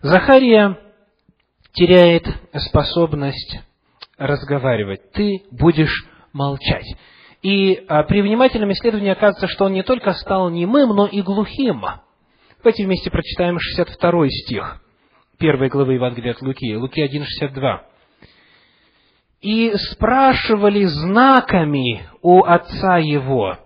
Захария 0.00 0.78
теряет 1.72 2.26
способность 2.54 3.60
разговаривать. 4.16 5.12
Ты 5.12 5.42
будешь 5.50 6.06
молчать. 6.32 6.86
И 7.42 7.84
а, 7.86 8.02
при 8.02 8.20
внимательном 8.20 8.72
исследовании 8.72 9.10
оказывается, 9.10 9.46
что 9.46 9.66
он 9.66 9.72
не 9.72 9.82
только 9.82 10.12
стал 10.12 10.50
немым, 10.50 10.90
но 10.90 11.06
и 11.06 11.22
глухим. 11.22 11.84
Давайте 12.58 12.84
вместе 12.84 13.10
прочитаем 13.10 13.58
62 13.58 14.28
стих 14.28 14.80
первой 15.38 15.68
главы 15.68 15.94
Евангелия 15.94 16.32
от 16.32 16.42
Луки, 16.42 16.74
Луки 16.74 17.00
1,62 17.00 17.80
и 19.40 19.72
спрашивали 19.76 20.84
знаками 20.84 22.08
у 22.22 22.42
отца 22.42 22.98
его, 22.98 23.56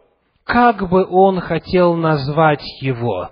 как 0.45 0.89
бы 0.89 1.07
он 1.09 1.41
хотел 1.41 1.95
назвать 1.95 2.63
его. 2.81 3.31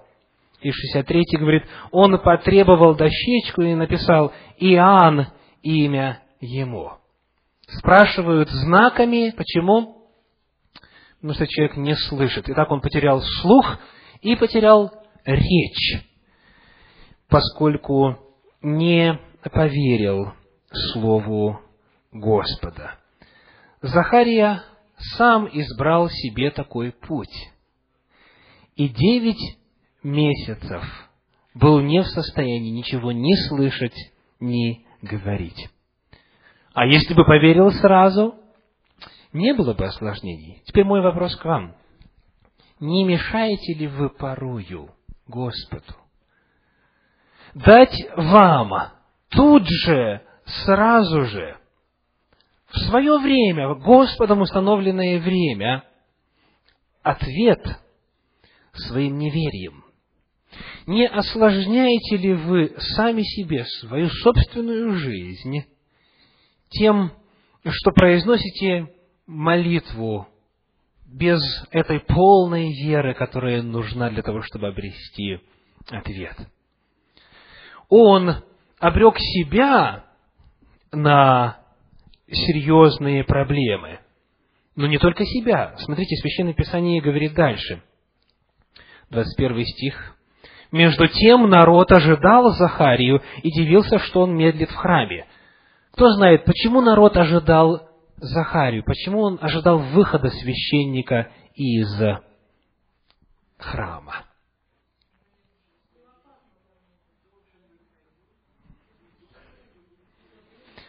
И 0.62 0.70
63 0.70 1.38
говорит, 1.38 1.64
он 1.90 2.18
потребовал 2.18 2.94
дощечку 2.94 3.62
и 3.62 3.74
написал 3.74 4.32
Иоанн 4.58 5.28
имя 5.62 6.20
ему. 6.40 6.92
Спрашивают 7.66 8.50
знаками, 8.50 9.32
почему? 9.36 9.99
Потому 11.20 11.34
что 11.34 11.46
человек 11.46 11.76
не 11.76 11.94
слышит. 11.94 12.48
И 12.48 12.54
так 12.54 12.70
он 12.70 12.80
потерял 12.80 13.20
слух 13.20 13.78
и 14.22 14.36
потерял 14.36 14.90
речь, 15.24 16.02
поскольку 17.28 18.16
не 18.62 19.18
поверил 19.52 20.32
Слову 20.92 21.60
Господа. 22.10 22.98
Захария 23.82 24.62
сам 25.16 25.48
избрал 25.52 26.08
себе 26.08 26.50
такой 26.50 26.92
путь. 26.92 27.50
И 28.76 28.88
девять 28.88 29.58
месяцев 30.02 30.82
был 31.54 31.80
не 31.80 32.02
в 32.02 32.06
состоянии 32.06 32.70
ничего 32.70 33.12
ни 33.12 33.34
слышать, 33.48 33.96
ни 34.38 34.86
говорить. 35.02 35.68
А 36.72 36.86
если 36.86 37.12
бы 37.12 37.24
поверил 37.24 37.70
сразу, 37.72 38.39
не 39.32 39.54
было 39.54 39.74
бы 39.74 39.84
осложнений. 39.84 40.62
Теперь 40.66 40.84
мой 40.84 41.00
вопрос 41.02 41.36
к 41.36 41.44
вам. 41.44 41.76
Не 42.80 43.04
мешаете 43.04 43.74
ли 43.74 43.86
вы 43.86 44.08
порою 44.08 44.90
Господу 45.26 45.94
дать 47.54 47.96
вам 48.16 48.92
тут 49.28 49.66
же, 49.66 50.22
сразу 50.64 51.24
же, 51.24 51.56
в 52.68 52.78
свое 52.88 53.18
время, 53.18 53.74
Господом 53.74 54.42
установленное 54.42 55.18
время, 55.20 55.84
ответ 57.02 57.60
своим 58.72 59.18
неверием. 59.18 59.84
Не 60.86 61.06
осложняете 61.06 62.16
ли 62.16 62.34
вы 62.34 62.74
сами 62.78 63.22
себе 63.22 63.64
свою 63.80 64.08
собственную 64.08 64.94
жизнь 64.94 65.64
тем, 66.68 67.12
что 67.64 67.92
произносите 67.92 68.88
молитву 69.30 70.26
без 71.06 71.40
этой 71.70 72.00
полной 72.00 72.72
веры, 72.72 73.14
которая 73.14 73.62
нужна 73.62 74.10
для 74.10 74.22
того, 74.22 74.42
чтобы 74.42 74.68
обрести 74.68 75.40
ответ? 75.88 76.36
Он 77.88 78.42
обрек 78.78 79.16
себя 79.18 80.04
на 80.92 81.58
серьезные 82.28 83.24
проблемы. 83.24 84.00
Но 84.76 84.86
не 84.86 84.98
только 84.98 85.24
себя. 85.24 85.74
Смотрите, 85.78 86.16
Священное 86.16 86.54
Писание 86.54 87.00
говорит 87.00 87.34
дальше. 87.34 87.82
21 89.10 89.64
стих. 89.64 90.16
«Между 90.72 91.08
тем 91.08 91.50
народ 91.50 91.90
ожидал 91.90 92.50
Захарию 92.52 93.20
и 93.42 93.50
дивился, 93.50 93.98
что 93.98 94.20
он 94.22 94.36
медлит 94.36 94.70
в 94.70 94.76
храме». 94.76 95.26
Кто 95.92 96.12
знает, 96.12 96.44
почему 96.44 96.80
народ 96.80 97.16
ожидал 97.16 97.89
Захарию? 98.20 98.84
Почему 98.84 99.20
он 99.20 99.38
ожидал 99.40 99.78
выхода 99.78 100.28
священника 100.28 101.30
из 101.54 101.88
храма? 103.58 104.24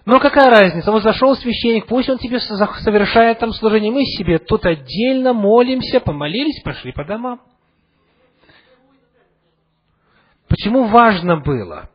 Но 0.04 0.20
какая 0.20 0.50
разница? 0.50 0.92
Вот 0.92 1.04
зашел 1.04 1.36
священник, 1.36 1.86
пусть 1.86 2.10
он 2.10 2.18
тебе 2.18 2.40
совершает 2.40 3.40
там 3.40 3.54
служение. 3.54 3.92
Мы 3.92 4.04
себе 4.04 4.40
тут 4.40 4.66
отдельно 4.66 5.32
молимся, 5.32 6.00
помолились, 6.00 6.62
пошли 6.64 6.92
по 6.92 7.06
домам. 7.06 7.42
Почему 10.48 10.86
важно 10.86 11.38
было? 11.38 11.90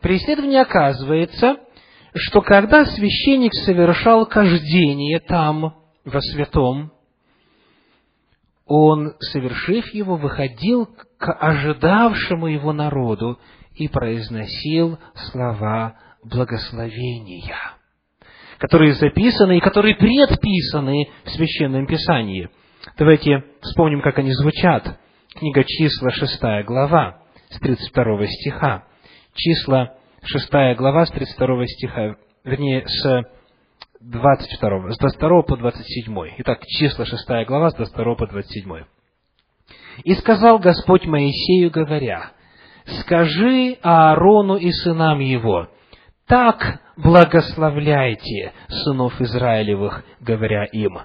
При 0.00 0.16
исследовании 0.16 0.58
оказывается, 0.58 1.56
что 2.14 2.42
когда 2.42 2.84
священник 2.84 3.52
совершал 3.54 4.26
кождение 4.26 5.18
там, 5.20 5.74
во 6.04 6.20
святом, 6.20 6.92
он, 8.66 9.14
совершив 9.20 9.92
его, 9.92 10.16
выходил 10.16 10.88
к 11.18 11.32
ожидавшему 11.32 12.46
его 12.46 12.72
народу 12.72 13.38
и 13.74 13.88
произносил 13.88 14.98
слова 15.30 15.96
благословения, 16.22 17.52
которые 18.58 18.94
записаны 18.94 19.58
и 19.58 19.60
которые 19.60 19.96
предписаны 19.96 21.08
в 21.24 21.30
Священном 21.30 21.86
Писании. 21.86 22.48
Давайте 22.96 23.44
вспомним, 23.60 24.00
как 24.00 24.18
они 24.18 24.32
звучат. 24.32 24.98
Книга 25.34 25.64
числа, 25.64 26.10
шестая 26.10 26.62
глава, 26.62 27.22
с 27.50 27.58
32 27.58 28.26
стиха. 28.28 28.84
Числа, 29.34 29.94
шестая 30.24 30.74
глава, 30.74 31.06
с 31.06 31.10
32 31.10 31.66
стиха, 31.66 32.16
вернее, 32.44 32.86
с 32.86 33.24
22, 34.00 34.92
с 34.92 34.98
22 34.98 35.42
по 35.42 35.56
27. 35.56 36.16
Итак, 36.38 36.60
числа, 36.66 37.04
шестая 37.04 37.44
глава, 37.44 37.70
с 37.70 37.74
22 37.74 38.14
по 38.16 38.26
27. 38.26 38.84
И 40.04 40.14
сказал 40.14 40.58
Господь 40.58 41.06
Моисею, 41.06 41.70
говоря, 41.70 42.32
«Скажи 43.00 43.78
Аарону 43.82 44.56
и 44.56 44.70
сынам 44.72 45.20
его, 45.20 45.68
так 46.26 46.80
благословляйте 46.96 48.52
сынов 48.68 49.20
Израилевых, 49.20 50.04
говоря 50.20 50.64
им, 50.64 50.98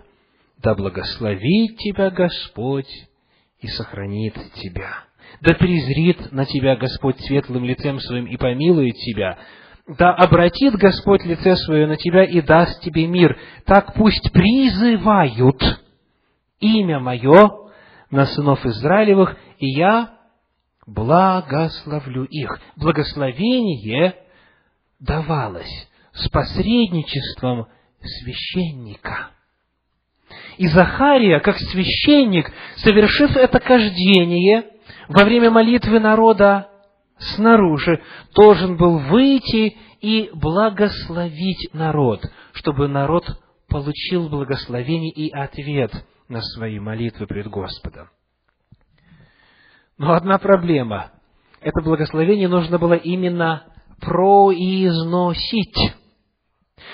да 0.58 0.76
благословит 0.76 1.78
тебя 1.78 2.10
Господь 2.10 2.90
и 3.60 3.68
сохранит 3.68 4.36
тебя. 4.56 5.09
Да 5.42 5.54
презрит 5.54 6.32
на 6.32 6.46
тебя 6.46 6.76
Господь 6.76 7.20
светлым 7.22 7.64
лицем 7.64 8.00
своим 8.00 8.26
и 8.26 8.38
помилует 8.38 8.96
тебя. 8.96 9.38
Да 9.88 10.14
обратит 10.14 10.76
Господь 10.76 11.24
лице 11.26 11.56
свое 11.56 11.88
на 11.88 11.96
тебя 11.96 12.24
и 12.24 12.42
даст 12.42 12.82
тебе 12.82 13.08
мир. 13.08 13.38
Так 13.66 13.94
пусть 13.96 14.32
призывают 14.32 15.62
имя 16.60 17.00
мое 17.00 17.50
на 18.12 18.26
сынов 18.26 18.66
Израилевых, 18.66 19.36
и 19.58 19.68
я 19.68 20.14
благословлю 20.86 22.26
их. 22.26 22.60
Благословение 22.76 24.16
давалось 25.00 25.90
с 26.12 26.28
посредничеством 26.30 27.68
священника. 28.02 29.30
И 30.58 30.68
Захария, 30.68 31.40
как 31.40 31.58
священник, 31.58 32.52
совершив 32.78 33.36
это 33.36 33.60
кождение 33.60 34.66
во 35.08 35.24
время 35.26 35.52
молитвы 35.52 36.00
народа 36.00 36.70
снаружи, 37.36 38.02
должен 38.36 38.78
был 38.78 38.98
выйти 38.98 39.78
и 40.02 40.30
благословить 40.34 41.74
народ, 41.74 42.22
чтобы 42.54 42.88
народ 42.88 43.26
получил 43.68 44.30
благословение 44.30 45.12
и 45.12 45.30
ответ 45.32 45.92
на 46.28 46.42
свои 46.42 46.80
молитвы 46.80 47.28
пред 47.28 47.48
Господом. 47.48 48.10
Но 49.98 50.14
одна 50.14 50.38
проблема. 50.38 51.12
Это 51.62 51.82
благословение 51.82 52.48
нужно 52.48 52.80
было 52.80 52.94
именно 52.94 53.66
произносить. 54.00 55.94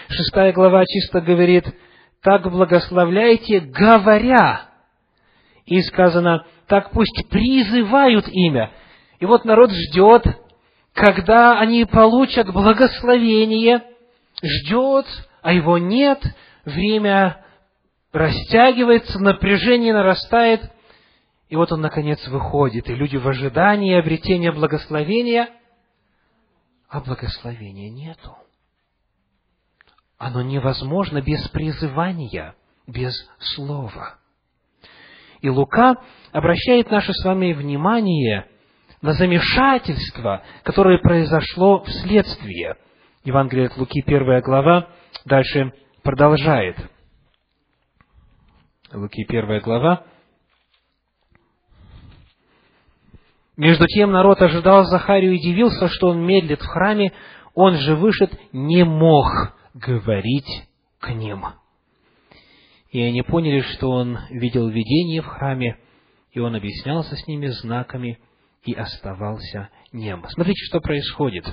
Шестая 0.10 0.54
глава 0.54 0.84
чисто 0.86 1.22
говорит, 1.22 1.66
так 2.22 2.50
благословляйте, 2.50 3.60
говоря. 3.60 4.70
И 5.66 5.82
сказано, 5.82 6.46
так 6.68 6.92
пусть 6.92 7.30
призывают 7.30 8.28
имя. 8.28 8.72
И 9.20 9.26
вот 9.26 9.46
народ 9.46 9.72
ждет, 9.72 10.26
когда 10.94 11.60
они 11.60 11.86
получат 11.86 12.52
благословение, 12.52 13.84
ждет, 14.42 15.06
а 15.42 15.54
его 15.54 15.78
нет, 15.78 16.22
время 16.66 17.46
растягивается, 18.12 19.20
напряжение 19.20 19.94
нарастает, 19.94 20.72
и 21.50 21.56
вот 21.56 21.72
он, 21.72 21.82
наконец, 21.82 22.26
выходит, 22.28 22.90
и 22.90 22.96
люди 22.96 23.18
в 23.18 23.28
ожидании 23.28 23.98
обретения 23.98 24.52
благословения, 24.52 25.50
а 26.90 27.02
благословения 27.02 27.90
нету. 27.90 28.36
Оно 30.18 30.42
невозможно 30.42 31.22
без 31.22 31.48
призывания, 31.50 32.56
без 32.88 33.14
слова. 33.40 34.18
И 35.46 35.50
Лука 35.50 35.98
обращает 36.32 36.90
наше 36.90 37.14
с 37.14 37.24
вами 37.24 37.54
внимание 37.54 38.48
на 39.04 39.14
замешательство, 39.14 40.42
которое 40.64 40.98
произошло 40.98 41.84
вследствие. 41.84 42.78
Евангелие 43.24 43.68
от 43.68 43.78
Луки, 43.78 44.02
первая 44.02 44.42
глава, 44.42 44.88
дальше 45.24 45.72
продолжает. 46.02 46.78
Луки, 48.92 49.24
первая 49.26 49.62
глава. 49.62 50.04
Между 53.56 53.86
тем 53.86 54.14
народ 54.14 54.42
ожидал 54.42 54.86
Захарию 54.86 55.34
и 55.34 55.38
удивился, 55.38 55.90
что 55.90 56.08
он 56.08 56.26
медлит 56.26 56.64
в 56.64 56.66
храме, 56.66 57.14
он 57.54 57.76
же 57.76 57.96
вышед 57.96 58.32
не 58.52 58.84
мог 58.84 59.28
говорить 59.76 60.68
к 61.00 61.10
ним. 61.12 61.46
И 62.96 63.02
они 63.02 63.24
поняли, 63.24 63.60
что 63.60 63.90
он 63.90 64.20
видел 64.30 64.70
видение 64.70 65.22
в 65.22 65.26
храме, 65.26 65.78
и 66.32 66.40
он 66.40 66.56
объяснялся 66.56 67.18
с 67.18 67.28
ними 67.28 67.48
знаками 67.48 68.20
и 68.64 68.72
оставался 68.72 69.68
нем. 69.92 70.24
Смотрите, 70.30 70.64
что 70.64 70.80
происходит. 70.80 71.46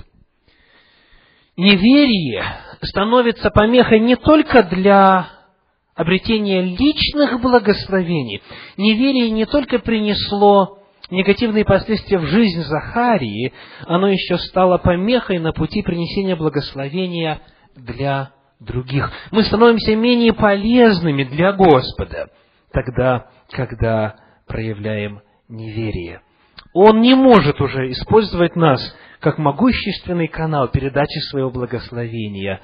Неверие 1.57 2.45
становится 2.81 3.51
помехой 3.51 3.99
не 3.99 4.15
только 4.15 4.63
для 4.63 5.31
обретения 5.97 6.63
личных 6.63 7.41
благословений. 7.41 8.41
Неверие 8.77 9.33
не 9.33 9.45
только 9.45 9.81
принесло 9.81 10.79
негативные 11.11 11.65
последствия 11.65 12.19
в 12.19 12.27
жизнь 12.27 12.63
Захарии, 12.63 13.53
оно 13.81 14.07
еще 14.07 14.39
стало 14.39 14.79
помехой 14.79 15.41
на 15.41 15.53
пути 15.53 15.83
принесения 15.83 16.37
благословения 16.37 17.41
для 17.75 18.31
других. 18.65 19.11
Мы 19.31 19.45
становимся 19.45 19.95
менее 19.97 20.33
полезными 20.33 21.25
для 21.25 21.53
Господа 21.53 22.31
тогда, 22.73 23.31
когда 23.51 24.17
проявляем 24.47 25.21
неверие. 25.49 26.23
Он 26.73 27.01
не 27.01 27.15
может 27.15 27.61
уже 27.61 27.91
использовать 27.91 28.57
нас 28.57 28.81
как 29.21 29.39
могущественный 29.39 30.29
канал 30.29 30.69
передачи 30.69 31.19
своего 31.31 31.51
благословения, 31.51 32.61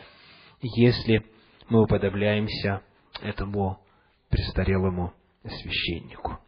если 0.61 1.25
мы 1.69 1.83
уподобляемся 1.83 2.83
этому 3.23 3.81
престарелому 4.29 5.13
священнику. 5.45 6.39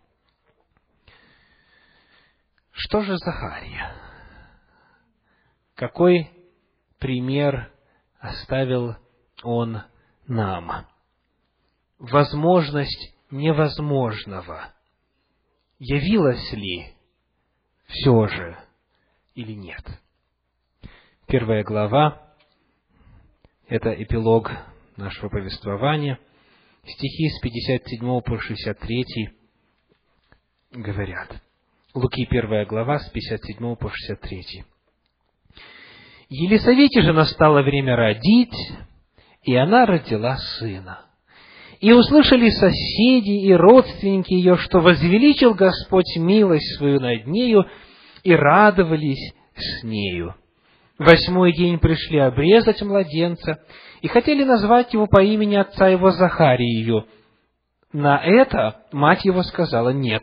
Что 2.72 3.02
же 3.02 3.16
Захария? 3.18 3.92
Какой 5.74 6.30
пример 6.98 7.72
оставил 8.18 8.96
Он 9.42 9.82
нам. 10.26 10.86
Возможность 11.98 13.14
невозможного. 13.30 14.72
Явилась 15.78 16.52
ли 16.52 16.94
все 17.86 18.26
же 18.26 18.58
или 19.34 19.52
нет? 19.52 19.84
Первая 21.26 21.62
глава– 21.64 22.22
это 23.68 23.90
эпилог 23.90 24.50
нашего 24.96 25.28
повествования. 25.28 26.18
Стихи 26.84 27.28
с 27.28 27.40
57 27.40 28.20
по 28.20 28.38
63 28.38 29.30
говорят. 30.72 31.42
Луки, 31.94 32.26
первая 32.26 32.66
глава, 32.66 32.98
с 32.98 33.10
57 33.10 33.76
по 33.76 33.90
63. 33.90 34.64
Елисавете 36.28 37.02
же 37.02 37.12
настало 37.12 37.62
время 37.62 37.96
родить, 37.96 38.54
и 39.42 39.54
она 39.54 39.86
родила 39.86 40.36
сына. 40.58 41.00
И 41.80 41.92
услышали 41.92 42.50
соседи 42.50 43.46
и 43.46 43.52
родственники 43.54 44.34
ее, 44.34 44.56
что 44.56 44.80
возвеличил 44.80 45.54
Господь 45.54 46.16
милость 46.16 46.76
свою 46.76 47.00
над 47.00 47.26
нею, 47.26 47.64
и 48.22 48.34
радовались 48.34 49.32
с 49.56 49.82
нею. 49.82 50.34
Восьмой 50.98 51.54
день 51.54 51.78
пришли 51.78 52.18
обрезать 52.18 52.82
младенца, 52.82 53.64
и 54.02 54.08
хотели 54.08 54.44
назвать 54.44 54.92
его 54.92 55.06
по 55.06 55.22
имени 55.22 55.56
отца 55.56 55.88
его 55.88 56.10
Захарию. 56.10 57.06
На 57.92 58.18
это 58.22 58.82
мать 58.92 59.24
его 59.24 59.42
сказала 59.42 59.90
«нет», 59.90 60.22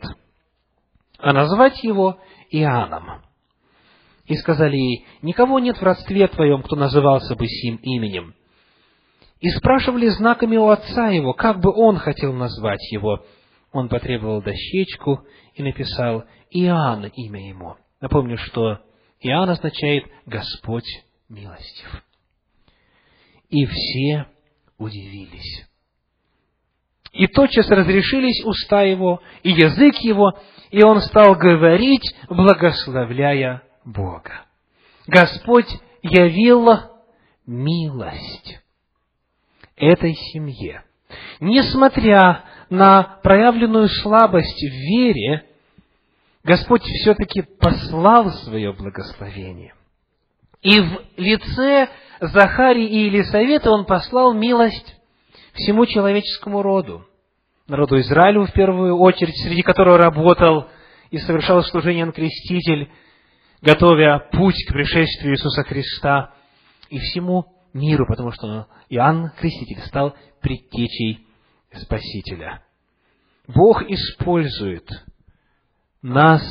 а 1.18 1.32
назвать 1.32 1.82
его 1.82 2.20
Иоанном. 2.50 3.22
И 4.26 4.36
сказали 4.36 4.76
ей, 4.76 5.06
никого 5.22 5.58
нет 5.58 5.78
в 5.78 5.82
родстве 5.82 6.28
твоем, 6.28 6.62
кто 6.62 6.76
назывался 6.76 7.34
бы 7.34 7.46
сим 7.48 7.76
именем. 7.82 8.34
И 9.40 9.50
спрашивали 9.50 10.08
знаками 10.08 10.56
у 10.56 10.68
отца 10.68 11.10
его, 11.10 11.32
как 11.32 11.60
бы 11.60 11.72
он 11.72 11.96
хотел 11.96 12.32
назвать 12.32 12.82
его. 12.90 13.24
Он 13.70 13.88
потребовал 13.88 14.42
дощечку 14.42 15.20
и 15.54 15.62
написал 15.62 16.24
Иоанн 16.50 17.06
имя 17.06 17.48
ему. 17.48 17.76
Напомню, 18.00 18.36
что 18.38 18.80
Иоанн 19.20 19.50
означает 19.50 20.04
«Господь 20.26 20.88
милостив». 21.28 22.02
И 23.48 23.64
все 23.66 24.26
удивились. 24.76 25.66
И 27.12 27.26
тотчас 27.26 27.68
разрешились 27.68 28.44
уста 28.44 28.82
его 28.82 29.22
и 29.42 29.50
язык 29.50 29.96
его, 29.98 30.32
и 30.70 30.82
он 30.82 31.00
стал 31.00 31.34
говорить, 31.34 32.14
благословляя 32.28 33.62
Бога. 33.84 34.46
Господь 35.06 35.68
явил 36.02 36.68
милость 37.46 38.60
этой 39.78 40.14
семье. 40.14 40.82
Несмотря 41.40 42.44
на 42.70 43.18
проявленную 43.22 43.88
слабость 43.88 44.60
в 44.62 44.72
вере, 44.72 45.44
Господь 46.44 46.82
все-таки 46.82 47.42
послал 47.42 48.30
свое 48.30 48.72
благословение. 48.72 49.74
И 50.62 50.80
в 50.80 51.00
лице 51.16 51.88
Захарии 52.20 52.86
и 52.86 53.06
Елисавета 53.06 53.70
Он 53.70 53.84
послал 53.84 54.34
милость 54.34 54.96
всему 55.54 55.86
человеческому 55.86 56.62
роду. 56.62 57.04
народу 57.68 58.00
Израилю 58.00 58.46
в 58.46 58.52
первую 58.52 58.98
очередь, 58.98 59.36
среди 59.42 59.62
которого 59.62 59.98
работал 59.98 60.68
и 61.10 61.18
совершал 61.18 61.62
служение 61.64 62.02
Иоанн 62.02 62.12
Креститель, 62.12 62.90
готовя 63.62 64.28
путь 64.32 64.56
к 64.66 64.72
пришествию 64.72 65.34
Иисуса 65.34 65.62
Христа 65.64 66.32
и 66.90 66.98
всему 66.98 67.57
миру, 67.72 68.06
потому 68.06 68.32
что 68.32 68.66
Иоанн 68.88 69.30
Креститель 69.38 69.80
стал 69.86 70.14
предтечей 70.40 71.26
Спасителя. 71.72 72.62
Бог 73.46 73.82
использует 73.82 74.88
нас, 76.02 76.42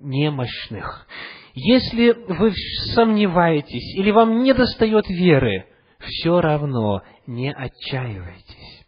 немощных. 0.00 1.06
Если 1.54 2.12
вы 2.12 2.52
сомневаетесь 2.94 3.96
или 3.96 4.10
вам 4.10 4.42
не 4.42 4.52
достает 4.52 5.08
веры, 5.08 5.66
все 6.00 6.40
равно 6.40 7.02
не 7.26 7.52
отчаивайтесь. 7.52 8.84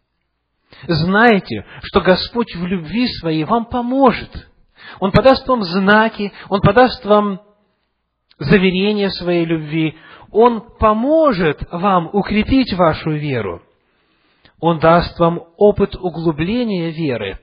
Знайте, 0.86 1.64
что 1.84 2.00
Господь 2.00 2.54
в 2.54 2.66
любви 2.66 3.06
своей 3.20 3.44
вам 3.44 3.66
поможет. 3.66 4.30
Он 5.00 5.10
подаст 5.10 5.46
вам 5.48 5.62
знаки, 5.62 6.32
Он 6.48 6.60
подаст 6.60 7.04
вам 7.04 7.40
заверение 8.38 9.10
своей 9.10 9.44
любви, 9.44 9.96
Он 10.30 10.60
поможет 10.78 11.60
вам 11.70 12.10
укрепить 12.12 12.72
вашу 12.74 13.10
веру. 13.10 13.62
Он 14.60 14.78
даст 14.78 15.18
вам 15.18 15.40
опыт 15.56 15.94
углубления 15.96 16.90
веры, 16.90 17.38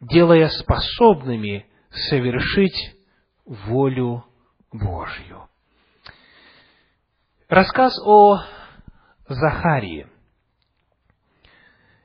делая 0.00 0.48
способными 0.48 1.66
совершить 1.90 2.96
волю 3.44 4.24
Божью. 4.72 5.48
Рассказ 7.48 7.98
о 8.04 8.40
Захарии 9.28 10.06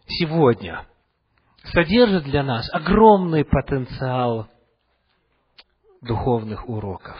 сегодня 0.07 0.85
содержит 1.63 2.23
для 2.23 2.43
нас 2.43 2.69
огромный 2.73 3.43
потенциал 3.43 4.47
духовных 6.01 6.67
уроков, 6.69 7.17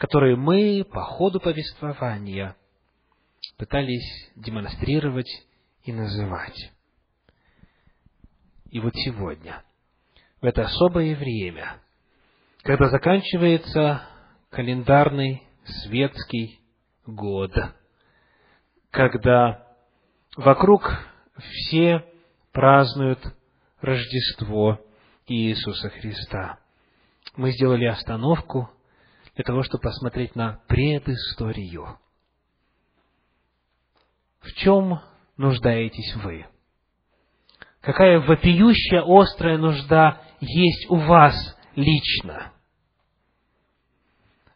которые 0.00 0.34
мы 0.34 0.82
по 0.82 1.02
ходу 1.02 1.40
повествования 1.40 2.56
пытались 3.58 4.32
демонстрировать 4.34 5.28
и 5.84 5.92
называть. 5.92 6.72
И 8.70 8.80
вот 8.80 8.94
сегодня, 8.94 9.62
в 10.40 10.46
это 10.46 10.62
особое 10.62 11.14
время, 11.14 11.82
когда 12.62 12.88
заканчивается 12.88 14.00
календарный 14.48 15.42
светский 15.64 16.60
год, 17.04 17.52
когда 18.90 19.66
вокруг 20.34 20.90
все 21.36 22.06
празднуют 22.52 23.20
Рождество 23.82 24.80
Иисуса 25.26 25.90
Христа. 25.90 26.58
Мы 27.36 27.50
сделали 27.50 27.84
остановку 27.84 28.70
для 29.40 29.44
того, 29.44 29.62
чтобы 29.62 29.84
посмотреть 29.84 30.36
на 30.36 30.60
предысторию. 30.68 31.96
В 34.40 34.52
чем 34.52 35.00
нуждаетесь 35.38 36.14
вы? 36.16 36.44
Какая 37.80 38.20
вопиющая, 38.20 39.02
острая 39.02 39.56
нужда 39.56 40.20
есть 40.40 40.90
у 40.90 40.96
вас 40.96 41.34
лично? 41.74 42.52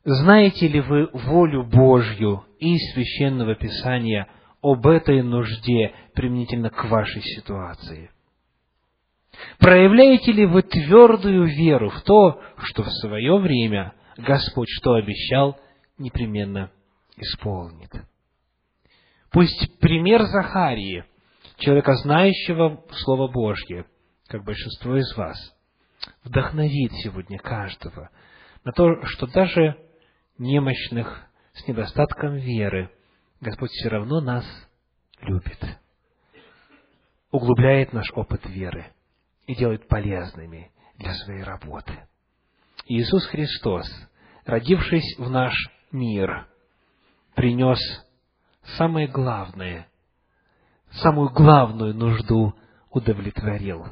Знаете 0.05 0.69
ли 0.69 0.83
вы 0.83 1.09
волю 1.15 1.65
Божью 1.65 2.45
и 2.59 2.77
Священного 2.77 3.55
Писания 3.55 4.29
об 4.61 4.87
этой 4.87 5.23
нужде 5.23 5.95
применительно 6.13 6.69
к 6.69 6.85
вашей 6.85 7.23
ситуации? 7.23 8.11
Проявляете 9.59 10.33
ли 10.33 10.45
вы 10.45 10.61
твердую 10.61 11.47
веру 11.47 11.89
в 11.89 12.03
то, 12.03 12.43
что 12.59 12.83
в 12.83 12.91
свое 13.01 13.39
время 13.39 13.95
Господь 14.17 14.69
что 14.71 14.95
обещал, 14.95 15.59
непременно 15.99 16.71
исполнит? 17.17 17.91
Пусть 19.31 19.79
пример 19.81 20.23
Захарии, 20.23 21.05
человека, 21.59 21.95
знающего 21.97 22.85
Слово 23.05 23.29
Божье, 23.31 23.87
как 24.29 24.45
большинство 24.45 24.97
из 24.97 25.17
вас, 25.17 25.37
вдохновит 26.23 26.93
сегодня 27.03 27.39
каждого 27.39 28.11
на 28.65 28.73
то, 28.73 29.05
что 29.07 29.27
даже 29.27 29.77
немощных, 30.39 31.27
с 31.53 31.67
недостатком 31.67 32.37
веры, 32.37 32.91
Господь 33.41 33.71
все 33.71 33.89
равно 33.89 34.21
нас 34.21 34.45
любит, 35.21 35.59
углубляет 37.31 37.93
наш 37.93 38.11
опыт 38.13 38.47
веры 38.47 38.87
и 39.47 39.55
делает 39.55 39.89
полезными 39.89 40.71
для 40.99 41.13
своей 41.15 41.43
работы. 41.43 42.07
Иисус 42.87 43.25
Христос, 43.27 43.87
родившись 44.45 45.19
в 45.19 45.31
наш 45.31 45.55
мир, 45.91 46.47
принес 47.35 47.79
самое 48.77 49.09
главное, 49.09 49.89
самую 50.91 51.31
главную 51.31 51.95
нужду 51.95 52.55
удовлетворил. 52.91 53.87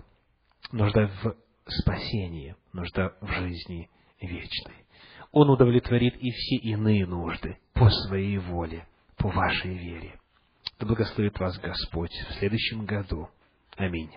Нужда 0.70 1.10
в 1.22 1.34
спасении, 1.66 2.56
нужда 2.72 3.14
в 3.20 3.28
жизни 3.32 3.90
вечной. 4.20 4.86
Он 5.32 5.48
удовлетворит 5.50 6.16
и 6.16 6.30
все 6.30 6.56
иные 6.56 7.06
нужды 7.06 7.58
по 7.72 7.88
своей 7.88 8.38
воле, 8.38 8.86
по 9.16 9.28
вашей 9.28 9.74
вере. 9.76 10.18
Да 10.78 10.86
благословит 10.86 11.38
вас 11.38 11.58
Господь 11.58 12.12
в 12.28 12.34
следующем 12.34 12.84
году. 12.84 13.28
Аминь. 13.76 14.10